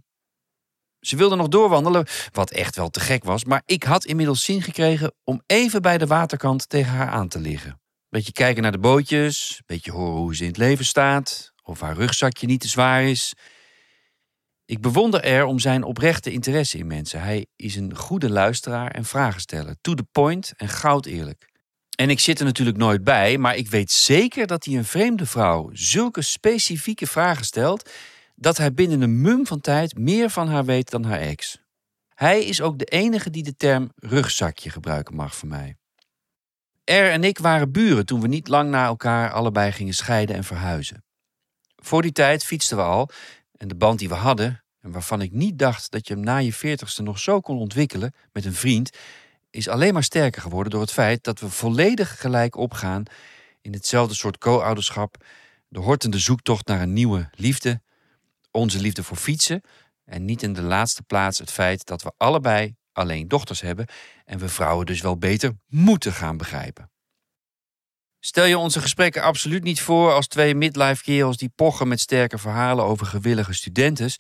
Ze 1.07 1.17
wilde 1.17 1.37
nog 1.37 1.49
doorwandelen, 1.49 2.07
wat 2.33 2.51
echt 2.51 2.77
wel 2.77 2.91
te 2.91 3.01
gek 3.01 3.25
was, 3.25 3.45
maar 3.45 3.63
ik 3.67 3.83
had 3.83 4.05
inmiddels 4.05 4.45
zin 4.45 4.63
gekregen 4.63 5.13
om 5.25 5.43
even 5.47 5.83
bij 5.83 5.99
de 5.99 6.07
waterkant 6.07 6.69
tegen 6.69 6.93
haar 6.93 7.09
aan 7.09 7.29
te 7.29 7.39
liggen. 7.39 7.81
Beetje 8.09 8.33
kijken 8.33 8.63
naar 8.63 8.73
de 8.73 8.79
bootjes, 8.79 9.63
beetje 9.67 9.93
horen 9.93 10.21
hoe 10.21 10.37
ze 10.37 10.43
in 10.43 10.49
het 10.49 10.57
leven 10.57 10.85
staat, 10.85 11.53
of 11.63 11.81
haar 11.81 11.97
rugzakje 11.97 12.47
niet 12.47 12.61
te 12.61 12.69
zwaar 12.69 13.03
is. 13.03 13.33
Ik 14.65 14.81
bewonder 14.81 15.23
er 15.23 15.45
om 15.45 15.59
zijn 15.59 15.83
oprechte 15.83 16.31
interesse 16.31 16.79
in 16.79 16.87
mensen. 16.87 17.21
Hij 17.21 17.47
is 17.57 17.77
een 17.77 17.97
goede 17.97 18.31
luisteraar 18.31 18.91
en 18.91 19.05
vragensteller, 19.05 19.77
to 19.81 19.95
the 19.95 20.07
point 20.13 20.53
en 20.57 20.69
goud 20.69 21.07
eerlijk. 21.07 21.49
En 21.97 22.11
ik 22.11 22.21
zit 22.21 22.39
er 22.39 22.45
natuurlijk 22.45 22.77
nooit 22.77 23.05
bij, 23.05 23.39
maar 23.39 23.57
ik 23.57 23.69
weet 23.69 23.91
zeker 23.91 24.47
dat 24.47 24.65
hij 24.65 24.75
een 24.75 24.85
vreemde 24.85 25.27
vrouw 25.27 25.71
zulke 25.73 26.23
specifieke 26.23 27.07
vragen 27.07 27.45
stelt 27.45 27.91
dat 28.35 28.57
hij 28.57 28.75
binnen 28.75 29.01
een 29.01 29.21
mum 29.21 29.47
van 29.47 29.61
tijd 29.61 29.99
meer 29.99 30.31
van 30.31 30.49
haar 30.49 30.65
weet 30.65 30.91
dan 30.91 31.05
haar 31.05 31.21
ex. 31.21 31.63
Hij 32.09 32.45
is 32.45 32.61
ook 32.61 32.79
de 32.79 32.85
enige 32.85 33.31
die 33.31 33.43
de 33.43 33.57
term 33.57 33.93
rugzakje 33.97 34.71
gebruiken 34.71 35.15
mag 35.15 35.37
voor 35.37 35.49
mij. 35.49 35.77
Er 36.85 37.11
en 37.11 37.25
ik 37.25 37.39
waren 37.39 37.73
buren 37.73 38.07
toen 38.07 38.21
we 38.21 38.29
niet 38.29 38.49
lang 38.49 38.71
na 38.71 38.85
elkaar 38.85 39.33
allebei 39.33 39.73
gingen 39.73 39.95
scheiden 39.95 40.37
en 40.37 40.45
verhuizen. 40.45 41.05
Voor 41.77 42.03
die 42.03 42.13
tijd 42.13 42.45
fietsten 42.45 42.77
we 42.77 42.83
al 42.83 43.11
en 43.57 43.69
de 43.69 43.75
band 43.75 43.99
die 43.99 44.09
we 44.09 44.15
hadden, 44.15 44.65
en 44.81 44.91
waarvan 44.91 45.21
ik 45.21 45.33
niet 45.33 45.59
dacht 45.59 45.91
dat 45.91 46.07
je 46.07 46.15
hem 46.15 46.23
na 46.23 46.37
je 46.37 46.53
veertigste 46.53 47.03
nog 47.03 47.19
zo 47.19 47.41
kon 47.41 47.59
ontwikkelen 47.59 48.15
met 48.33 48.45
een 48.45 48.55
vriend, 48.55 48.91
is 49.51 49.69
alleen 49.69 49.93
maar 49.93 50.05
sterker 50.05 50.43
geworden 50.43 50.73
door 50.73 50.81
het 50.81 50.93
feit 50.93 51.25
dat 51.25 51.41
we 51.41 51.49
volledig 51.49 52.21
gelijk 52.21 52.57
opgaan 52.57 53.03
in 53.61 53.73
hetzelfde 53.73 54.15
soort 54.15 54.39
co-ouderschap, 54.39 55.25
de 55.69 55.79
hortende 55.79 56.19
zoektocht 56.19 56.67
naar 56.67 56.81
een 56.81 56.93
nieuwe 56.93 57.29
liefde, 57.33 57.81
onze 58.55 58.81
liefde 58.81 59.03
voor 59.03 59.17
fietsen 59.17 59.61
en 60.05 60.25
niet 60.25 60.43
in 60.43 60.53
de 60.53 60.63
laatste 60.63 61.03
plaats 61.03 61.39
het 61.39 61.51
feit 61.51 61.87
dat 61.87 62.03
we 62.03 62.13
allebei 62.17 62.75
alleen 62.93 63.29
dochters 63.29 63.61
hebben 63.61 63.87
en 64.25 64.39
we 64.39 64.49
vrouwen 64.49 64.87
dus 64.87 65.01
wel 65.01 65.19
beter 65.19 65.53
moeten 65.67 66.13
gaan 66.13 66.37
begrijpen. 66.37 66.91
Stel 68.21 68.45
je 68.45 68.59
onze 68.59 68.81
gesprekken 68.81 69.23
absoluut 69.23 69.63
niet 69.63 69.81
voor 69.81 70.13
als 70.13 70.27
twee 70.27 70.55
midlife 70.55 71.03
kerels 71.03 71.37
die 71.37 71.53
pochen 71.55 71.89
met 71.89 72.01
sterke 72.01 72.39
verhalen 72.39 72.85
over 72.85 73.07
gewillige 73.07 73.53
studentes, 73.53 74.17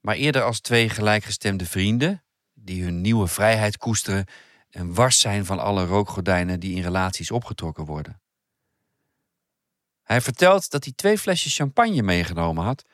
maar 0.00 0.14
eerder 0.14 0.42
als 0.42 0.60
twee 0.60 0.88
gelijkgestemde 0.88 1.66
vrienden 1.66 2.24
die 2.52 2.82
hun 2.82 3.00
nieuwe 3.00 3.26
vrijheid 3.26 3.76
koesteren 3.76 4.26
en 4.70 4.94
wars 4.94 5.18
zijn 5.18 5.44
van 5.44 5.58
alle 5.58 5.84
rookgordijnen 5.84 6.60
die 6.60 6.76
in 6.76 6.82
relaties 6.82 7.30
opgetrokken 7.30 7.84
worden. 7.84 8.20
Hij 10.02 10.20
vertelt 10.20 10.70
dat 10.70 10.84
hij 10.84 10.92
twee 10.92 11.18
flesjes 11.18 11.56
champagne 11.56 12.02
meegenomen 12.02 12.64
had 12.64 12.84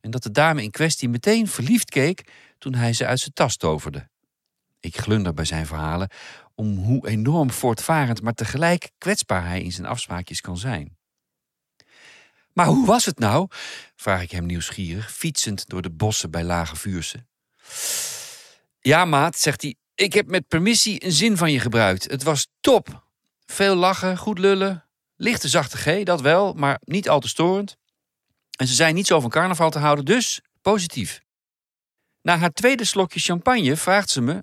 en 0.00 0.10
dat 0.10 0.22
de 0.22 0.30
dame 0.30 0.62
in 0.62 0.70
kwestie 0.70 1.08
meteen 1.08 1.48
verliefd 1.48 1.90
keek 1.90 2.32
toen 2.58 2.74
hij 2.74 2.92
ze 2.92 3.06
uit 3.06 3.18
zijn 3.18 3.32
tas 3.32 3.56
toverde. 3.56 4.08
Ik 4.80 4.96
glunder 4.96 5.34
bij 5.34 5.44
zijn 5.44 5.66
verhalen 5.66 6.08
om 6.54 6.76
hoe 6.76 7.08
enorm 7.08 7.50
voortvarend, 7.50 8.22
maar 8.22 8.34
tegelijk 8.34 8.90
kwetsbaar 8.98 9.46
hij 9.46 9.62
in 9.62 9.72
zijn 9.72 9.86
afspraakjes 9.86 10.40
kan 10.40 10.58
zijn. 10.58 10.96
Maar 12.52 12.66
hoe 12.66 12.86
was 12.86 13.04
het 13.04 13.18
nou? 13.18 13.48
vraag 13.94 14.22
ik 14.22 14.30
hem 14.30 14.46
nieuwsgierig, 14.46 15.12
fietsend 15.12 15.68
door 15.68 15.82
de 15.82 15.90
bossen 15.90 16.30
bij 16.30 16.44
Lage 16.44 16.76
Vuurse. 16.76 17.24
Ja, 18.80 19.04
maat, 19.04 19.38
zegt 19.38 19.62
hij, 19.62 19.74
ik 19.94 20.12
heb 20.12 20.26
met 20.26 20.48
permissie 20.48 21.04
een 21.04 21.12
zin 21.12 21.36
van 21.36 21.52
je 21.52 21.60
gebruikt. 21.60 22.10
Het 22.10 22.22
was 22.22 22.48
top. 22.60 23.04
Veel 23.46 23.74
lachen, 23.74 24.16
goed 24.16 24.38
lullen, 24.38 24.84
lichte 25.16 25.48
zachte 25.48 25.76
G, 25.76 26.02
dat 26.02 26.20
wel, 26.20 26.52
maar 26.52 26.80
niet 26.84 27.08
al 27.08 27.20
te 27.20 27.28
storend. 27.28 27.76
En 28.56 28.66
ze 28.66 28.74
zijn 28.74 28.94
niet 28.94 29.06
zo 29.06 29.20
van 29.20 29.30
carnaval 29.30 29.70
te 29.70 29.78
houden, 29.78 30.04
dus 30.04 30.40
positief. 30.60 31.20
Na 32.22 32.36
haar 32.36 32.52
tweede 32.52 32.84
slokje 32.84 33.20
champagne 33.20 33.76
vraagt 33.76 34.10
ze 34.10 34.20
me 34.20 34.42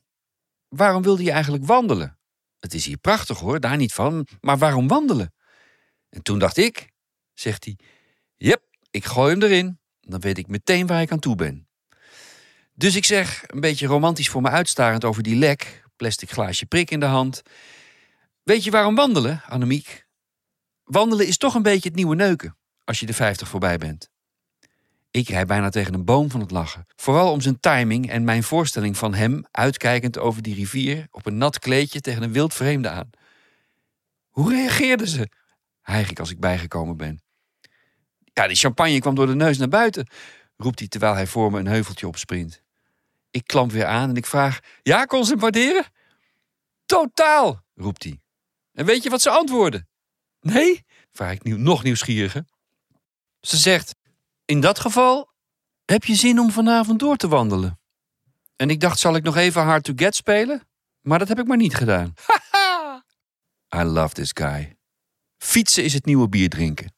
waarom 0.68 1.04
wilde 1.04 1.24
je 1.24 1.32
eigenlijk 1.32 1.66
wandelen? 1.66 2.20
Het 2.60 2.74
is 2.74 2.86
hier 2.86 2.98
prachtig 2.98 3.40
hoor, 3.40 3.60
daar 3.60 3.78
niet 3.78 3.94
van, 3.94 4.28
maar 4.40 4.58
waarom 4.58 4.88
wandelen? 4.88 5.34
En 6.10 6.22
toen 6.22 6.40
dacht 6.40 6.58
ik, 6.58 6.90
zegt 7.34 7.64
hij, 7.64 7.78
yep, 8.36 8.64
ik 8.92 9.06
gooi 9.06 9.32
hem 9.32 9.44
erin. 9.44 9.80
Dan 10.00 10.20
weet 10.20 10.38
ik 10.38 10.48
meteen 10.48 10.88
waar 10.88 11.02
ik 11.02 11.12
aan 11.12 11.20
toe 11.20 11.36
ben. 11.36 11.68
Dus 12.74 12.96
ik 12.96 13.06
zeg, 13.06 13.44
een 13.48 13.60
beetje 13.60 13.88
romantisch 13.88 14.30
voor 14.30 14.42
me 14.42 14.50
uitstarend 14.50 15.06
over 15.06 15.24
die 15.24 15.36
lek, 15.36 15.84
plastic 15.96 16.30
glaasje 16.30 16.66
prik 16.66 16.92
in 16.92 17.00
de 17.00 17.06
hand. 17.06 17.42
Weet 18.44 18.64
je 18.64 18.72
waarom 18.72 18.96
wandelen, 18.96 19.44
Annemiek? 19.48 20.08
Wandelen 20.84 21.28
is 21.28 21.38
toch 21.38 21.56
een 21.56 21.62
beetje 21.62 21.88
het 21.88 21.98
nieuwe 21.98 22.16
neuken, 22.16 22.58
als 22.84 23.00
je 23.00 23.06
de 23.06 23.14
50 23.14 23.48
voorbij 23.48 23.78
bent. 23.78 24.12
Ik 25.12 25.28
rijd 25.30 25.48
bijna 25.48 25.70
tegen 25.70 25.94
een 25.94 26.06
boom 26.06 26.32
van 26.32 26.40
het 26.40 26.52
lachen. 26.52 26.86
Vooral 26.96 27.32
om 27.32 27.42
zijn 27.42 27.60
timing 27.60 28.10
en 28.10 28.24
mijn 28.24 28.44
voorstelling 28.44 28.98
van 28.98 29.14
hem 29.14 29.46
uitkijkend 29.52 30.18
over 30.18 30.42
die 30.42 30.56
rivier 30.56 31.08
op 31.12 31.26
een 31.26 31.38
nat 31.38 31.60
kleedje 31.60 32.02
tegen 32.02 32.24
een 32.24 32.32
wild 32.32 32.54
vreemde 32.54 32.90
aan. 32.90 33.10
Hoe 34.30 34.50
reageerde 34.50 35.08
ze? 35.08 35.30
Hijg 35.82 36.10
ik 36.10 36.20
als 36.20 36.30
ik 36.30 36.40
bijgekomen 36.40 36.98
ben. 36.98 37.22
Ja, 38.34 38.48
die 38.48 38.56
champagne 38.56 39.00
kwam 39.00 39.16
door 39.16 39.28
de 39.28 39.36
neus 39.36 39.58
naar 39.58 39.68
buiten, 39.68 40.08
roept 40.58 40.80
hij 40.80 40.88
terwijl 40.88 41.14
hij 41.14 41.28
voor 41.28 41.52
me 41.52 41.60
een 41.60 41.68
heuveltje 41.68 42.08
opsprint. 42.08 42.62
Ik 43.32 43.48
klamp 43.48 43.72
weer 43.72 43.86
aan 43.86 44.10
en 44.10 44.16
ik 44.16 44.26
vraag: 44.26 44.60
Ja, 44.82 45.06
kon 45.06 45.26
ze 45.26 45.32
hem 45.32 45.40
waarderen? 45.40 45.86
Totaal, 46.86 47.64
roept 47.76 48.04
hij. 48.04 48.20
En 48.74 48.86
weet 48.86 49.04
je 49.04 49.10
wat 49.10 49.22
ze 49.22 49.30
antwoordde? 49.30 49.86
Nee, 50.40 50.86
vraag 51.12 51.32
ik 51.32 51.44
nieuw, 51.44 51.58
nog 51.58 51.84
nieuwsgieriger. 51.84 52.46
Ze 53.48 53.58
zegt: 53.58 53.96
in 54.46 54.62
dat 54.62 54.80
geval 54.80 55.32
heb 55.86 56.04
je 56.04 56.16
zin 56.16 56.40
om 56.40 56.52
vanavond 56.52 57.00
door 57.00 57.16
te 57.16 57.28
wandelen. 57.28 57.80
En 58.56 58.70
ik 58.70 58.80
dacht, 58.80 59.00
zal 59.00 59.16
ik 59.16 59.24
nog 59.24 59.36
even 59.36 59.62
hard 59.64 59.84
to 59.84 59.94
get 59.96 60.16
spelen? 60.16 60.68
Maar 61.02 61.20
dat 61.20 61.28
heb 61.28 61.40
ik 61.40 61.48
maar 61.48 61.58
niet 61.58 61.76
gedaan. 61.76 62.14
I 63.76 63.84
love 63.84 64.14
this 64.14 64.32
guy. 64.34 64.78
Fietsen 65.38 65.84
is 65.84 65.94
het 65.94 66.06
nieuwe 66.06 66.30
bier 66.30 66.50
drinken. 66.50 66.96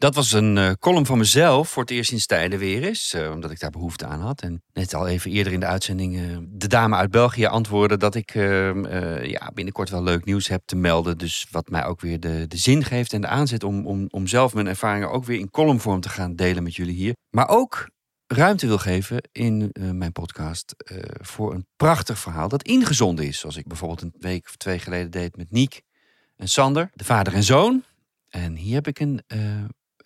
Dat 0.00 0.14
was 0.14 0.32
een 0.32 0.56
uh, 0.56 0.70
column 0.78 1.06
van 1.06 1.18
mezelf 1.18 1.68
voor 1.68 1.82
het 1.82 1.90
eerst 1.90 2.08
sinds 2.08 2.26
tijden 2.26 2.58
weer 2.58 2.82
is. 2.82 3.14
Uh, 3.16 3.30
omdat 3.30 3.50
ik 3.50 3.60
daar 3.60 3.70
behoefte 3.70 4.06
aan 4.06 4.20
had. 4.20 4.42
En 4.42 4.62
net 4.72 4.94
al 4.94 5.08
even 5.08 5.30
eerder 5.30 5.52
in 5.52 5.60
de 5.60 5.66
uitzending 5.66 6.16
uh, 6.16 6.36
de 6.48 6.68
dame 6.68 6.96
uit 6.96 7.10
België 7.10 7.46
antwoordde 7.46 7.96
dat 7.96 8.14
ik 8.14 8.32
ja, 9.22 9.50
binnenkort 9.54 9.90
wel 9.90 10.02
leuk 10.02 10.24
nieuws 10.24 10.48
heb 10.48 10.62
te 10.64 10.76
melden. 10.76 11.18
Dus 11.18 11.46
wat 11.50 11.68
mij 11.68 11.84
ook 11.84 12.00
weer 12.00 12.20
de, 12.20 12.46
de 12.48 12.56
zin 12.56 12.84
geeft 12.84 13.12
en 13.12 13.20
de 13.20 13.26
aanzet 13.26 13.64
om, 13.64 13.86
om, 13.86 14.06
om 14.10 14.26
zelf 14.26 14.54
mijn 14.54 14.66
ervaringen 14.66 15.10
ook 15.10 15.24
weer 15.24 15.38
in 15.38 15.50
columnvorm 15.50 16.00
te 16.00 16.08
gaan 16.08 16.34
delen 16.34 16.62
met 16.62 16.76
jullie 16.76 16.94
hier. 16.94 17.14
Maar 17.30 17.48
ook 17.48 17.90
ruimte 18.26 18.66
wil 18.66 18.78
geven 18.78 19.28
in 19.32 19.70
mijn 19.92 20.12
podcast 20.12 20.74
voor 21.20 21.54
een 21.54 21.66
prachtig 21.76 22.18
verhaal 22.18 22.48
dat 22.48 22.62
ingezonden 22.62 23.26
is. 23.26 23.38
Zoals 23.38 23.56
ik 23.56 23.66
bijvoorbeeld 23.66 24.02
een 24.02 24.14
week 24.18 24.46
of 24.46 24.56
twee 24.56 24.78
geleden 24.78 25.10
deed 25.10 25.36
met 25.36 25.50
Niek 25.50 25.82
en 26.36 26.48
Sander, 26.48 26.90
de 26.92 27.04
vader 27.04 27.34
en 27.34 27.42
zoon. 27.42 27.84
En 28.28 28.56
hier 28.56 28.74
heb 28.74 28.86
ik 28.86 29.00
een 29.00 29.22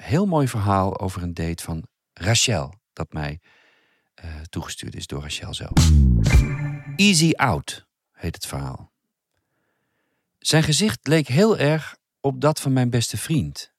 heel 0.05 0.27
mooi 0.27 0.49
verhaal 0.49 1.01
over 1.01 1.23
een 1.23 1.35
date 1.35 1.63
van 1.63 1.87
Rachel, 2.13 2.75
dat 2.93 3.13
mij 3.13 3.41
uh, 4.25 4.41
toegestuurd 4.41 4.95
is 4.95 5.07
door 5.07 5.23
Rachel 5.23 5.55
zelf. 5.55 5.91
Easy 6.97 7.33
Out 7.33 7.87
heet 8.13 8.35
het 8.35 8.47
verhaal. 8.47 8.93
Zijn 10.39 10.63
gezicht 10.63 11.07
leek 11.07 11.29
heel 11.29 11.59
erg 11.59 11.97
op 12.21 12.41
dat 12.41 12.61
van 12.61 12.73
mijn 12.73 12.91
beste 12.91 13.17
vriend. 13.17 13.73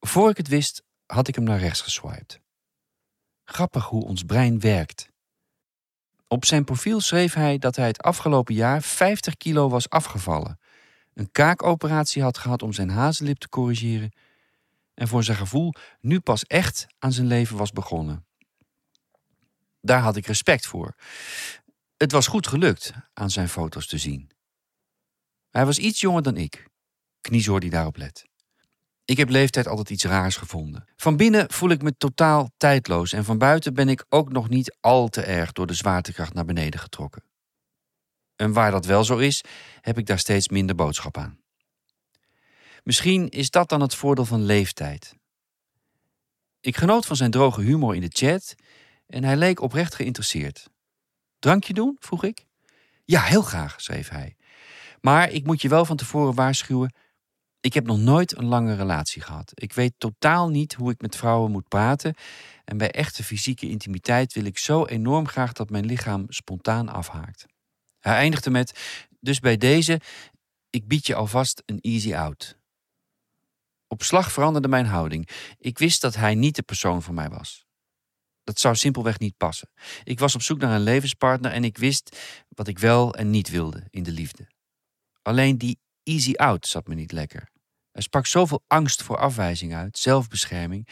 Voor 0.00 0.30
ik 0.30 0.36
het 0.36 0.48
wist, 0.48 0.82
had 1.06 1.28
ik 1.28 1.34
hem 1.34 1.44
naar 1.44 1.58
rechts 1.58 1.80
geswiped. 1.80 2.40
Grappig 3.44 3.84
hoe 3.84 4.04
ons 4.04 4.22
brein 4.22 4.60
werkt. 4.60 5.10
Op 6.28 6.44
zijn 6.44 6.64
profiel 6.64 7.00
schreef 7.00 7.34
hij 7.34 7.58
dat 7.58 7.76
hij 7.76 7.86
het 7.86 8.02
afgelopen 8.02 8.54
jaar 8.54 8.82
50 8.82 9.36
kilo 9.36 9.68
was 9.68 9.88
afgevallen, 9.88 10.58
een 11.14 11.32
kaakoperatie 11.32 12.22
had 12.22 12.38
gehad 12.38 12.62
om 12.62 12.72
zijn 12.72 12.90
hazenlip 12.90 13.38
te 13.38 13.48
corrigeren 13.48 14.12
en 14.94 15.08
voor 15.08 15.24
zijn 15.24 15.36
gevoel 15.36 15.74
nu 16.00 16.20
pas 16.20 16.44
echt 16.44 16.86
aan 16.98 17.12
zijn 17.12 17.26
leven 17.26 17.56
was 17.56 17.72
begonnen. 17.72 18.26
Daar 19.80 20.00
had 20.00 20.16
ik 20.16 20.26
respect 20.26 20.66
voor. 20.66 20.94
Het 21.96 22.12
was 22.12 22.26
goed 22.26 22.46
gelukt 22.46 22.92
aan 23.14 23.30
zijn 23.30 23.48
foto's 23.48 23.86
te 23.86 23.98
zien. 23.98 24.30
Hij 25.50 25.66
was 25.66 25.78
iets 25.78 26.00
jonger 26.00 26.22
dan 26.22 26.36
ik. 26.36 26.66
Kniezoor 27.20 27.60
die 27.60 27.70
daarop 27.70 27.96
let. 27.96 28.24
Ik 29.04 29.16
heb 29.16 29.28
leeftijd 29.28 29.66
altijd 29.66 29.90
iets 29.90 30.04
raars 30.04 30.36
gevonden. 30.36 30.84
Van 30.96 31.16
binnen 31.16 31.50
voel 31.52 31.70
ik 31.70 31.82
me 31.82 31.96
totaal 31.96 32.50
tijdloos 32.56 33.12
en 33.12 33.24
van 33.24 33.38
buiten 33.38 33.74
ben 33.74 33.88
ik 33.88 34.04
ook 34.08 34.32
nog 34.32 34.48
niet 34.48 34.76
al 34.80 35.08
te 35.08 35.22
erg 35.22 35.52
door 35.52 35.66
de 35.66 35.74
zwaartekracht 35.74 36.34
naar 36.34 36.44
beneden 36.44 36.80
getrokken. 36.80 37.24
En 38.36 38.52
waar 38.52 38.70
dat 38.70 38.86
wel 38.86 39.04
zo 39.04 39.18
is, 39.18 39.44
heb 39.80 39.98
ik 39.98 40.06
daar 40.06 40.18
steeds 40.18 40.48
minder 40.48 40.74
boodschap 40.74 41.16
aan. 41.16 41.41
Misschien 42.82 43.28
is 43.28 43.50
dat 43.50 43.68
dan 43.68 43.80
het 43.80 43.94
voordeel 43.94 44.24
van 44.24 44.42
leeftijd. 44.42 45.14
Ik 46.60 46.76
genoot 46.76 47.06
van 47.06 47.16
zijn 47.16 47.30
droge 47.30 47.60
humor 47.60 47.94
in 47.94 48.00
de 48.00 48.10
chat 48.12 48.54
en 49.06 49.24
hij 49.24 49.36
leek 49.36 49.60
oprecht 49.60 49.94
geïnteresseerd. 49.94 50.70
Drankje 51.38 51.72
doen? 51.72 51.96
vroeg 51.98 52.24
ik. 52.24 52.46
Ja, 53.04 53.22
heel 53.22 53.42
graag, 53.42 53.80
schreef 53.80 54.08
hij. 54.08 54.36
Maar 55.00 55.30
ik 55.30 55.46
moet 55.46 55.62
je 55.62 55.68
wel 55.68 55.84
van 55.84 55.96
tevoren 55.96 56.34
waarschuwen. 56.34 56.94
Ik 57.60 57.74
heb 57.74 57.86
nog 57.86 57.98
nooit 57.98 58.36
een 58.36 58.44
lange 58.44 58.74
relatie 58.74 59.22
gehad. 59.22 59.52
Ik 59.54 59.72
weet 59.72 59.92
totaal 59.98 60.48
niet 60.48 60.74
hoe 60.74 60.90
ik 60.90 61.00
met 61.00 61.16
vrouwen 61.16 61.50
moet 61.50 61.68
praten. 61.68 62.14
En 62.64 62.76
bij 62.76 62.90
echte 62.90 63.24
fysieke 63.24 63.68
intimiteit 63.68 64.32
wil 64.32 64.44
ik 64.44 64.58
zo 64.58 64.86
enorm 64.86 65.28
graag 65.28 65.52
dat 65.52 65.70
mijn 65.70 65.86
lichaam 65.86 66.26
spontaan 66.28 66.88
afhaakt. 66.88 67.46
Hij 67.98 68.14
eindigde 68.14 68.50
met: 68.50 68.78
Dus 69.20 69.40
bij 69.40 69.56
deze, 69.56 70.00
ik 70.70 70.88
bied 70.88 71.06
je 71.06 71.14
alvast 71.14 71.62
een 71.66 71.80
easy 71.80 72.14
out. 72.14 72.60
Op 73.92 74.02
slag 74.02 74.32
veranderde 74.32 74.68
mijn 74.68 74.86
houding. 74.86 75.28
Ik 75.58 75.78
wist 75.78 76.00
dat 76.00 76.14
hij 76.14 76.34
niet 76.34 76.56
de 76.56 76.62
persoon 76.62 77.02
voor 77.02 77.14
mij 77.14 77.28
was. 77.28 77.66
Dat 78.44 78.60
zou 78.60 78.76
simpelweg 78.76 79.18
niet 79.18 79.36
passen. 79.36 79.70
Ik 80.04 80.18
was 80.18 80.34
op 80.34 80.42
zoek 80.42 80.58
naar 80.58 80.74
een 80.74 80.82
levenspartner 80.82 81.52
en 81.52 81.64
ik 81.64 81.78
wist 81.78 82.16
wat 82.48 82.68
ik 82.68 82.78
wel 82.78 83.14
en 83.14 83.30
niet 83.30 83.50
wilde 83.50 83.86
in 83.90 84.02
de 84.02 84.12
liefde. 84.12 84.48
Alleen 85.22 85.58
die 85.58 85.78
easy 86.02 86.32
out 86.34 86.66
zat 86.66 86.86
me 86.86 86.94
niet 86.94 87.12
lekker. 87.12 87.48
Er 87.90 88.02
sprak 88.02 88.26
zoveel 88.26 88.64
angst 88.66 89.02
voor 89.02 89.18
afwijzing 89.18 89.74
uit, 89.74 89.98
zelfbescherming, 89.98 90.88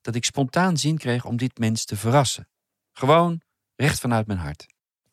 dat 0.00 0.14
ik 0.14 0.24
spontaan 0.24 0.76
zin 0.76 0.98
kreeg 0.98 1.24
om 1.24 1.36
dit 1.36 1.58
mens 1.58 1.84
te 1.84 1.96
verrassen. 1.96 2.48
Gewoon 2.92 3.40
recht 3.76 4.00
vanuit 4.00 4.26
mijn 4.26 4.38
hart. 4.38 4.66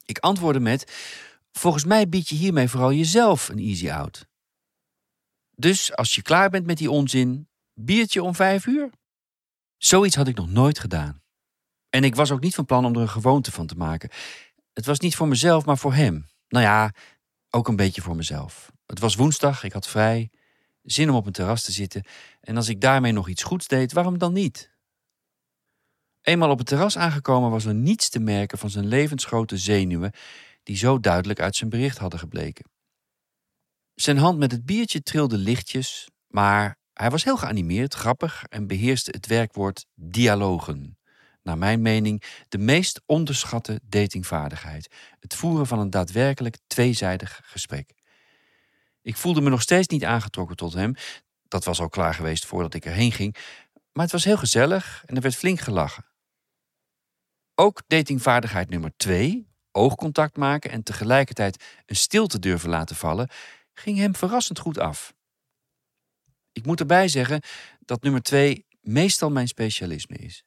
Ik 0.05 0.17
antwoordde 0.17 0.59
met: 0.59 0.91
Volgens 1.51 1.85
mij 1.85 2.09
bied 2.09 2.29
je 2.29 2.35
hiermee 2.35 2.69
vooral 2.69 2.93
jezelf 2.93 3.49
een 3.49 3.59
easy 3.59 3.91
out. 3.91 4.29
Dus 5.61 5.95
als 5.95 6.15
je 6.15 6.21
klaar 6.21 6.49
bent 6.49 6.65
met 6.65 6.77
die 6.77 6.91
onzin, 6.91 7.49
biertje 7.73 8.23
om 8.23 8.35
vijf 8.35 8.65
uur? 8.65 8.89
Zoiets 9.77 10.15
had 10.15 10.27
ik 10.27 10.35
nog 10.35 10.49
nooit 10.49 10.79
gedaan. 10.79 11.21
En 11.89 12.03
ik 12.03 12.15
was 12.15 12.31
ook 12.31 12.39
niet 12.39 12.55
van 12.55 12.65
plan 12.65 12.85
om 12.85 12.95
er 12.95 13.01
een 13.01 13.09
gewoonte 13.09 13.51
van 13.51 13.67
te 13.67 13.75
maken. 13.75 14.09
Het 14.73 14.85
was 14.85 14.99
niet 14.99 15.15
voor 15.15 15.27
mezelf, 15.27 15.65
maar 15.65 15.77
voor 15.77 15.93
hem. 15.93 16.27
Nou 16.47 16.65
ja, 16.65 16.93
ook 17.49 17.67
een 17.67 17.75
beetje 17.75 18.01
voor 18.01 18.15
mezelf. 18.15 18.71
Het 18.85 18.99
was 18.99 19.15
woensdag, 19.15 19.63
ik 19.63 19.73
had 19.73 19.87
vrij, 19.87 20.29
zin 20.81 21.09
om 21.09 21.15
op 21.15 21.25
een 21.25 21.31
terras 21.31 21.63
te 21.63 21.71
zitten. 21.71 22.05
En 22.39 22.55
als 22.55 22.69
ik 22.69 22.81
daarmee 22.81 23.11
nog 23.11 23.29
iets 23.29 23.43
goeds 23.43 23.67
deed, 23.67 23.93
waarom 23.93 24.17
dan 24.17 24.33
niet? 24.33 24.71
Eenmaal 26.21 26.49
op 26.49 26.57
het 26.57 26.67
terras 26.67 26.97
aangekomen 26.97 27.49
was 27.49 27.65
er 27.65 27.75
niets 27.75 28.09
te 28.09 28.19
merken 28.19 28.57
van 28.57 28.69
zijn 28.69 28.87
levensgrote 28.87 29.57
zenuwen, 29.57 30.11
die 30.63 30.77
zo 30.77 30.99
duidelijk 30.99 31.39
uit 31.39 31.55
zijn 31.55 31.69
bericht 31.69 31.97
hadden 31.97 32.19
gebleken. 32.19 32.70
Zijn 34.01 34.17
hand 34.17 34.37
met 34.37 34.51
het 34.51 34.65
biertje 34.65 35.03
trilde 35.03 35.37
lichtjes, 35.37 36.09
maar 36.27 36.77
hij 36.93 37.09
was 37.09 37.23
heel 37.23 37.37
geanimeerd, 37.37 37.93
grappig 37.93 38.43
en 38.49 38.67
beheerste 38.67 39.11
het 39.11 39.27
werkwoord 39.27 39.85
dialogen. 39.95 40.97
Naar 41.43 41.57
mijn 41.57 41.81
mening 41.81 42.23
de 42.49 42.57
meest 42.57 43.01
onderschatte 43.05 43.79
datingvaardigheid: 43.83 44.95
het 45.19 45.35
voeren 45.35 45.67
van 45.67 45.79
een 45.79 45.89
daadwerkelijk 45.89 46.57
tweezijdig 46.67 47.41
gesprek. 47.43 47.93
Ik 49.01 49.17
voelde 49.17 49.41
me 49.41 49.49
nog 49.49 49.61
steeds 49.61 49.87
niet 49.87 50.05
aangetrokken 50.05 50.55
tot 50.55 50.73
hem. 50.73 50.95
Dat 51.47 51.63
was 51.63 51.79
al 51.79 51.89
klaar 51.89 52.13
geweest 52.13 52.45
voordat 52.45 52.73
ik 52.73 52.85
erheen 52.85 53.11
ging. 53.11 53.35
Maar 53.91 54.03
het 54.03 54.13
was 54.13 54.23
heel 54.23 54.37
gezellig 54.37 55.03
en 55.05 55.15
er 55.15 55.21
werd 55.21 55.35
flink 55.35 55.59
gelachen. 55.59 56.05
Ook 57.55 57.81
datingvaardigheid 57.87 58.69
nummer 58.69 58.91
twee, 58.97 59.47
oogcontact 59.71 60.37
maken 60.37 60.71
en 60.71 60.83
tegelijkertijd 60.83 61.63
een 61.85 61.95
stilte 61.95 62.39
durven 62.39 62.69
laten 62.69 62.95
vallen, 62.95 63.29
ging 63.81 63.97
hem 63.97 64.15
verrassend 64.15 64.59
goed 64.59 64.77
af. 64.77 65.13
Ik 66.51 66.65
moet 66.65 66.79
erbij 66.79 67.07
zeggen 67.07 67.41
dat 67.79 68.01
nummer 68.01 68.21
twee 68.21 68.65
meestal 68.81 69.31
mijn 69.31 69.47
specialisme 69.47 70.15
is. 70.15 70.43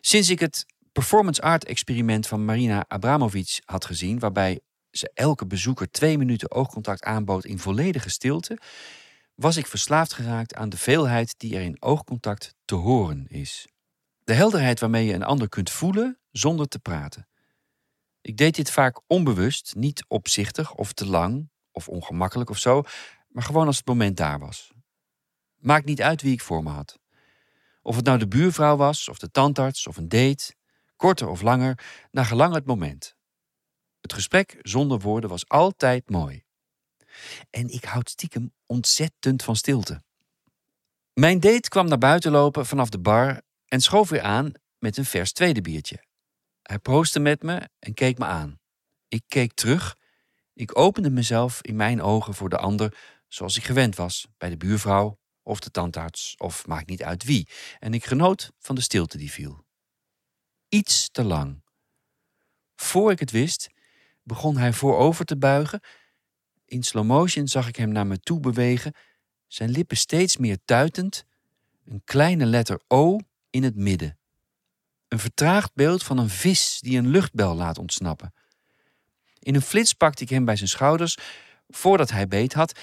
Sinds 0.00 0.30
ik 0.30 0.40
het 0.40 0.66
performance 0.92 1.42
art 1.42 1.64
experiment 1.64 2.26
van 2.26 2.44
Marina 2.44 2.84
Abramovic 2.88 3.60
had 3.64 3.84
gezien, 3.84 4.18
waarbij 4.18 4.60
ze 4.90 5.10
elke 5.14 5.46
bezoeker 5.46 5.90
twee 5.90 6.18
minuten 6.18 6.50
oogcontact 6.50 7.02
aanbood 7.02 7.44
in 7.44 7.58
volledige 7.58 8.10
stilte, 8.10 8.58
was 9.34 9.56
ik 9.56 9.66
verslaafd 9.66 10.12
geraakt 10.12 10.54
aan 10.54 10.68
de 10.68 10.76
veelheid 10.76 11.34
die 11.38 11.56
er 11.56 11.62
in 11.62 11.82
oogcontact 11.82 12.54
te 12.64 12.74
horen 12.74 13.26
is. 13.28 13.66
De 14.24 14.34
helderheid 14.34 14.80
waarmee 14.80 15.06
je 15.06 15.12
een 15.12 15.22
ander 15.22 15.48
kunt 15.48 15.70
voelen 15.70 16.18
zonder 16.30 16.68
te 16.68 16.78
praten. 16.78 17.28
Ik 18.28 18.36
deed 18.36 18.54
dit 18.54 18.70
vaak 18.70 19.00
onbewust, 19.06 19.74
niet 19.74 20.04
opzichtig 20.08 20.74
of 20.74 20.92
te 20.92 21.06
lang 21.06 21.50
of 21.72 21.88
ongemakkelijk 21.88 22.50
of 22.50 22.58
zo, 22.58 22.82
maar 23.28 23.42
gewoon 23.42 23.66
als 23.66 23.76
het 23.76 23.86
moment 23.86 24.16
daar 24.16 24.38
was. 24.38 24.72
Maakt 25.56 25.84
niet 25.84 26.02
uit 26.02 26.22
wie 26.22 26.32
ik 26.32 26.40
voor 26.40 26.62
me 26.62 26.70
had. 26.70 26.98
Of 27.82 27.96
het 27.96 28.04
nou 28.04 28.18
de 28.18 28.28
buurvrouw 28.28 28.76
was, 28.76 29.08
of 29.08 29.18
de 29.18 29.30
tandarts, 29.30 29.86
of 29.86 29.96
een 29.96 30.08
date, 30.08 30.54
korter 30.96 31.28
of 31.28 31.40
langer, 31.40 31.84
naar 32.10 32.24
gelang 32.24 32.54
het 32.54 32.66
moment. 32.66 33.16
Het 34.00 34.12
gesprek 34.12 34.58
zonder 34.62 35.00
woorden 35.00 35.30
was 35.30 35.48
altijd 35.48 36.10
mooi. 36.10 36.44
En 37.50 37.68
ik 37.68 37.84
houd 37.84 38.10
stiekem 38.10 38.52
ontzettend 38.66 39.42
van 39.42 39.56
stilte. 39.56 40.02
Mijn 41.12 41.40
date 41.40 41.68
kwam 41.68 41.88
naar 41.88 41.98
buiten 41.98 42.30
lopen 42.30 42.66
vanaf 42.66 42.88
de 42.88 42.98
bar 42.98 43.42
en 43.66 43.80
schoof 43.80 44.08
weer 44.08 44.22
aan 44.22 44.52
met 44.78 44.96
een 44.96 45.04
vers 45.04 45.32
tweede 45.32 45.60
biertje. 45.60 46.06
Hij 46.68 46.78
proostte 46.78 47.18
met 47.18 47.42
me 47.42 47.68
en 47.78 47.94
keek 47.94 48.18
me 48.18 48.24
aan. 48.24 48.58
Ik 49.08 49.22
keek 49.28 49.52
terug. 49.52 49.96
Ik 50.52 50.78
opende 50.78 51.10
mezelf 51.10 51.62
in 51.62 51.76
mijn 51.76 52.02
ogen 52.02 52.34
voor 52.34 52.48
de 52.48 52.56
ander 52.56 52.98
zoals 53.28 53.56
ik 53.56 53.64
gewend 53.64 53.96
was, 53.96 54.26
bij 54.38 54.48
de 54.48 54.56
buurvrouw 54.56 55.18
of 55.42 55.60
de 55.60 55.70
tandarts 55.70 56.34
of 56.36 56.66
maakt 56.66 56.88
niet 56.88 57.02
uit 57.02 57.24
wie. 57.24 57.48
En 57.78 57.94
ik 57.94 58.04
genoot 58.04 58.50
van 58.58 58.74
de 58.74 58.80
stilte 58.80 59.18
die 59.18 59.30
viel. 59.30 59.64
Iets 60.68 61.10
te 61.10 61.24
lang. 61.24 61.62
Voor 62.76 63.10
ik 63.10 63.18
het 63.18 63.30
wist, 63.30 63.68
begon 64.22 64.56
hij 64.56 64.72
voorover 64.72 65.24
te 65.24 65.36
buigen. 65.36 65.80
In 66.64 66.82
slow 66.82 67.04
motion 67.04 67.48
zag 67.48 67.68
ik 67.68 67.76
hem 67.76 67.90
naar 67.90 68.06
me 68.06 68.20
toe 68.20 68.40
bewegen, 68.40 68.94
zijn 69.46 69.70
lippen 69.70 69.96
steeds 69.96 70.36
meer 70.36 70.58
tuitend, 70.64 71.24
een 71.84 72.02
kleine 72.04 72.46
letter 72.46 72.80
O 72.86 73.18
in 73.50 73.62
het 73.62 73.76
midden. 73.76 74.17
Een 75.08 75.18
vertraagd 75.18 75.74
beeld 75.74 76.02
van 76.02 76.18
een 76.18 76.28
vis 76.28 76.78
die 76.80 76.98
een 76.98 77.08
luchtbel 77.08 77.54
laat 77.54 77.78
ontsnappen. 77.78 78.34
In 79.38 79.54
een 79.54 79.62
flits 79.62 79.92
pakte 79.92 80.22
ik 80.22 80.28
hem 80.28 80.44
bij 80.44 80.56
zijn 80.56 80.68
schouders 80.68 81.16
voordat 81.68 82.10
hij 82.10 82.28
beet 82.28 82.52
had, 82.52 82.78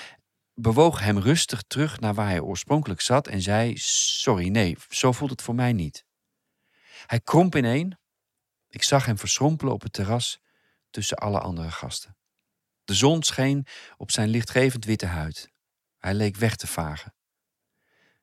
bewoog 0.54 1.00
hem 1.00 1.20
rustig 1.20 1.62
terug 1.62 2.00
naar 2.00 2.14
waar 2.14 2.28
hij 2.28 2.40
oorspronkelijk 2.40 3.02
zat 3.02 3.28
en 3.28 3.42
zei: 3.42 3.78
Sorry, 3.78 4.48
nee, 4.48 4.78
zo 4.90 5.12
voelt 5.12 5.32
het 5.32 5.42
voor 5.42 5.56
mij 5.56 5.74
niet. 5.74 6.06
Hij 7.06 7.20
kromp 7.20 7.56
ineen. 7.56 7.98
Ik 8.70 8.84
zag 8.84 9.06
hem 9.06 9.18
verschrompelen 9.18 9.74
op 9.74 9.82
het 9.82 9.94
terras 9.94 10.40
tussen 10.90 11.18
alle 11.18 11.40
andere 11.40 11.72
gasten. 11.72 12.16
De 12.84 12.94
zon 12.94 13.24
scheen 13.24 13.66
op 13.98 14.12
zijn 14.12 14.30
lichtgevend 14.30 14.86
witte 14.86 15.06
huid. 15.06 15.50
Hij 15.98 16.14
leek 16.14 16.36
weg 16.36 16.56
te 16.56 16.68
vagen. 16.68 17.14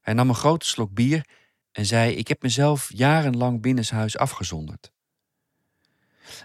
Hij 0.01 0.15
nam 0.15 0.29
een 0.29 0.35
grote 0.35 0.67
slok 0.67 0.95
bier 0.95 1.27
en 1.73 1.87
zei: 1.87 2.15
Ik 2.15 2.29
heb 2.29 2.43
mezelf 2.43 2.91
jarenlang 2.93 3.61
binnenshuis 3.61 4.17
afgezonderd. 4.17 4.93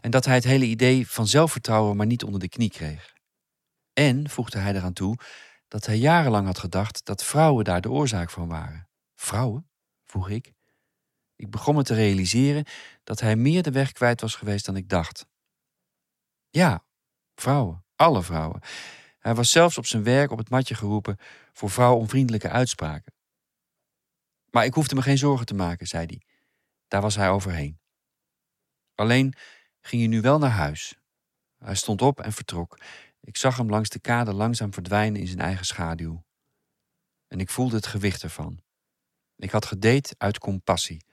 En 0.01 0.11
dat 0.11 0.25
hij 0.25 0.35
het 0.35 0.43
hele 0.43 0.65
idee 0.65 1.07
van 1.07 1.27
zelfvertrouwen 1.27 1.97
maar 1.97 2.05
niet 2.05 2.23
onder 2.23 2.39
de 2.39 2.49
knie 2.49 2.69
kreeg. 2.69 3.13
En, 3.93 4.29
voegde 4.29 4.59
hij 4.59 4.75
eraan 4.75 4.93
toe, 4.93 5.17
dat 5.67 5.85
hij 5.85 5.97
jarenlang 5.97 6.45
had 6.45 6.59
gedacht 6.59 7.05
dat 7.05 7.23
vrouwen 7.23 7.63
daar 7.63 7.81
de 7.81 7.89
oorzaak 7.89 8.29
van 8.29 8.47
waren. 8.47 8.87
Vrouwen? 9.15 9.69
vroeg 10.05 10.29
ik. 10.29 10.53
Ik 11.35 11.49
begon 11.49 11.75
me 11.75 11.83
te 11.83 11.93
realiseren 11.93 12.65
dat 13.03 13.19
hij 13.19 13.35
meer 13.35 13.63
de 13.63 13.71
weg 13.71 13.91
kwijt 13.91 14.21
was 14.21 14.35
geweest 14.35 14.65
dan 14.65 14.75
ik 14.75 14.89
dacht. 14.89 15.25
Ja, 16.49 16.83
vrouwen, 17.35 17.85
alle 17.95 18.23
vrouwen. 18.23 18.61
Hij 19.19 19.35
was 19.35 19.51
zelfs 19.51 19.77
op 19.77 19.85
zijn 19.85 20.03
werk 20.03 20.31
op 20.31 20.37
het 20.37 20.49
matje 20.49 20.75
geroepen 20.75 21.17
voor 21.53 21.69
vrouwonvriendelijke 21.69 22.49
uitspraken. 22.49 23.13
Maar 24.57 24.65
ik 24.65 24.73
hoefde 24.73 24.95
me 24.95 25.01
geen 25.01 25.17
zorgen 25.17 25.45
te 25.45 25.53
maken, 25.53 25.87
zei 25.87 26.05
hij. 26.05 26.21
Daar 26.87 27.01
was 27.01 27.15
hij 27.15 27.29
overheen. 27.29 27.79
Alleen 28.95 29.33
ging 29.81 30.01
hij 30.01 30.11
nu 30.11 30.21
wel 30.21 30.39
naar 30.39 30.49
huis. 30.49 30.95
Hij 31.57 31.75
stond 31.75 32.01
op 32.01 32.19
en 32.19 32.33
vertrok. 32.33 32.79
Ik 33.21 33.37
zag 33.37 33.57
hem 33.57 33.69
langs 33.69 33.89
de 33.89 33.99
kade 33.99 34.33
langzaam 34.33 34.73
verdwijnen 34.73 35.21
in 35.21 35.27
zijn 35.27 35.39
eigen 35.39 35.65
schaduw. 35.65 36.23
En 37.27 37.39
ik 37.39 37.49
voelde 37.49 37.75
het 37.75 37.87
gewicht 37.87 38.23
ervan. 38.23 38.59
Ik 39.35 39.51
had 39.51 39.65
gedate 39.65 40.15
uit 40.17 40.39
compassie, 40.39 41.05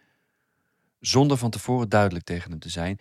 zonder 1.00 1.36
van 1.36 1.50
tevoren 1.50 1.88
duidelijk 1.88 2.24
tegen 2.24 2.50
hem 2.50 2.60
te 2.60 2.68
zijn, 2.68 2.98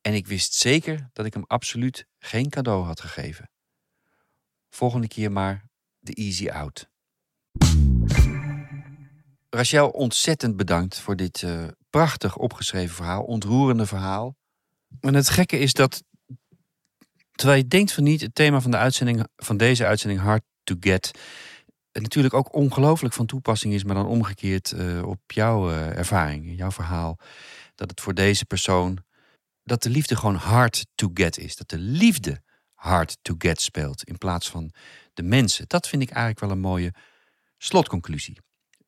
en 0.00 0.14
ik 0.14 0.26
wist 0.26 0.54
zeker 0.54 1.10
dat 1.12 1.26
ik 1.26 1.34
hem 1.34 1.44
absoluut 1.46 2.06
geen 2.18 2.50
cadeau 2.50 2.84
had 2.84 3.00
gegeven. 3.00 3.50
Volgende 4.70 5.08
keer 5.08 5.32
maar 5.32 5.68
de 5.98 6.14
easy 6.14 6.48
out. 6.48 6.88
Rachel, 9.54 9.88
ontzettend 9.88 10.56
bedankt 10.56 10.98
voor 10.98 11.16
dit 11.16 11.42
eh, 11.42 11.64
prachtig 11.90 12.36
opgeschreven 12.36 12.94
verhaal, 12.94 13.22
ontroerende 13.22 13.86
verhaal. 13.86 14.36
En 15.00 15.14
het 15.14 15.28
gekke 15.28 15.58
is 15.58 15.72
dat, 15.72 16.02
terwijl 17.32 17.58
je 17.58 17.68
denkt 17.68 17.92
van 17.92 18.04
niet, 18.04 18.20
het 18.20 18.34
thema 18.34 18.60
van, 18.60 18.70
de 18.70 18.76
uitzending, 18.76 19.26
van 19.36 19.56
deze 19.56 19.86
uitzending, 19.86 20.20
Hard 20.20 20.42
to 20.64 20.76
Get, 20.80 21.18
natuurlijk 21.92 22.34
ook 22.34 22.54
ongelooflijk 22.54 23.14
van 23.14 23.26
toepassing 23.26 23.74
is, 23.74 23.84
maar 23.84 23.94
dan 23.94 24.06
omgekeerd 24.06 24.72
eh, 24.72 25.06
op 25.06 25.20
jouw 25.26 25.70
eh, 25.70 25.98
ervaring, 25.98 26.56
jouw 26.56 26.70
verhaal. 26.70 27.18
Dat 27.74 27.90
het 27.90 28.00
voor 28.00 28.14
deze 28.14 28.44
persoon, 28.44 28.98
dat 29.62 29.82
de 29.82 29.90
liefde 29.90 30.16
gewoon 30.16 30.34
hard 30.34 30.86
to 30.94 31.10
get 31.14 31.38
is. 31.38 31.56
Dat 31.56 31.68
de 31.68 31.78
liefde 31.78 32.42
hard 32.74 33.16
to 33.22 33.34
get 33.38 33.60
speelt 33.60 34.04
in 34.04 34.18
plaats 34.18 34.50
van 34.50 34.72
de 35.12 35.22
mensen. 35.22 35.64
Dat 35.68 35.88
vind 35.88 36.02
ik 36.02 36.10
eigenlijk 36.10 36.40
wel 36.40 36.50
een 36.50 36.60
mooie 36.60 36.94
slotconclusie. 37.58 38.38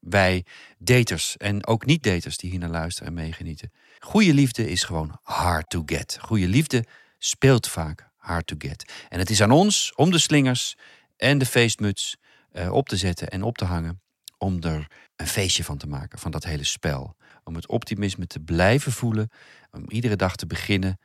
Wij 0.08 0.44
daters 0.78 1.36
en 1.36 1.66
ook 1.66 1.86
niet-daters 1.86 2.36
die 2.36 2.50
hier 2.50 2.58
naar 2.58 2.68
luisteren 2.68 3.08
en 3.08 3.14
meegenieten. 3.14 3.72
Goede 3.98 4.34
liefde 4.34 4.70
is 4.70 4.84
gewoon 4.84 5.18
hard 5.22 5.70
to 5.70 5.82
get. 5.86 6.18
Goede 6.20 6.48
liefde 6.48 6.84
speelt 7.18 7.68
vaak 7.68 8.08
hard 8.16 8.46
to 8.46 8.54
get. 8.58 8.92
En 9.08 9.18
het 9.18 9.30
is 9.30 9.42
aan 9.42 9.50
ons 9.50 9.92
om 9.94 10.10
de 10.10 10.18
slingers 10.18 10.76
en 11.16 11.38
de 11.38 11.46
feestmuts 11.46 12.16
eh, 12.52 12.72
op 12.72 12.88
te 12.88 12.96
zetten 12.96 13.28
en 13.28 13.42
op 13.42 13.58
te 13.58 13.64
hangen. 13.64 14.00
Om 14.38 14.62
er 14.62 14.86
een 15.16 15.26
feestje 15.26 15.64
van 15.64 15.78
te 15.78 15.86
maken, 15.86 16.18
van 16.18 16.30
dat 16.30 16.44
hele 16.44 16.64
spel. 16.64 17.16
Om 17.44 17.54
het 17.54 17.68
optimisme 17.68 18.26
te 18.26 18.40
blijven 18.40 18.92
voelen. 18.92 19.30
Om 19.70 19.84
iedere 19.88 20.16
dag 20.16 20.36
te 20.36 20.46
beginnen 20.46 20.98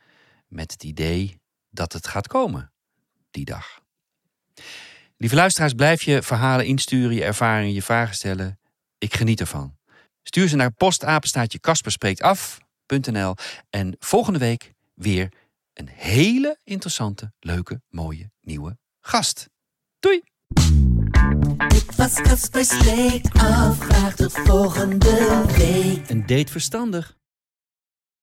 met 0.48 0.72
het 0.72 0.84
idee 0.84 1.40
dat 1.70 1.92
het 1.92 2.06
gaat 2.06 2.26
komen, 2.26 2.72
die 3.30 3.44
dag. 3.44 3.80
Lieve 5.16 5.34
luisteraars, 5.34 5.72
blijf 5.72 6.02
je 6.02 6.22
verhalen 6.22 6.66
insturen, 6.66 7.14
je 7.14 7.24
ervaringen, 7.24 7.74
je 7.74 7.82
vragen 7.82 8.14
stellen. 8.14 8.58
Ik 9.02 9.14
geniet 9.14 9.40
ervan. 9.40 9.76
Stuur 10.22 10.48
ze 10.48 10.56
naar 10.56 10.70
postapenstaatje 10.70 11.58
kasperspreektaf.nl 11.58 13.34
en 13.70 13.96
volgende 13.98 14.38
week 14.38 14.72
weer 14.94 15.32
een 15.72 15.88
hele 15.88 16.58
interessante, 16.64 17.32
leuke, 17.40 17.82
mooie, 17.88 18.30
nieuwe 18.40 18.78
gast. 19.00 19.48
Doei! 19.98 20.22
Dit 21.68 21.96
was 21.96 22.14
Kasper 22.14 22.64
Spreekt 22.64 23.38
Af. 23.38 23.78
Graag 23.78 24.14
tot 24.14 24.32
volgende 24.32 25.44
week. 25.56 26.10
Een 26.10 26.26
date 26.26 26.52
verstandig. 26.52 27.16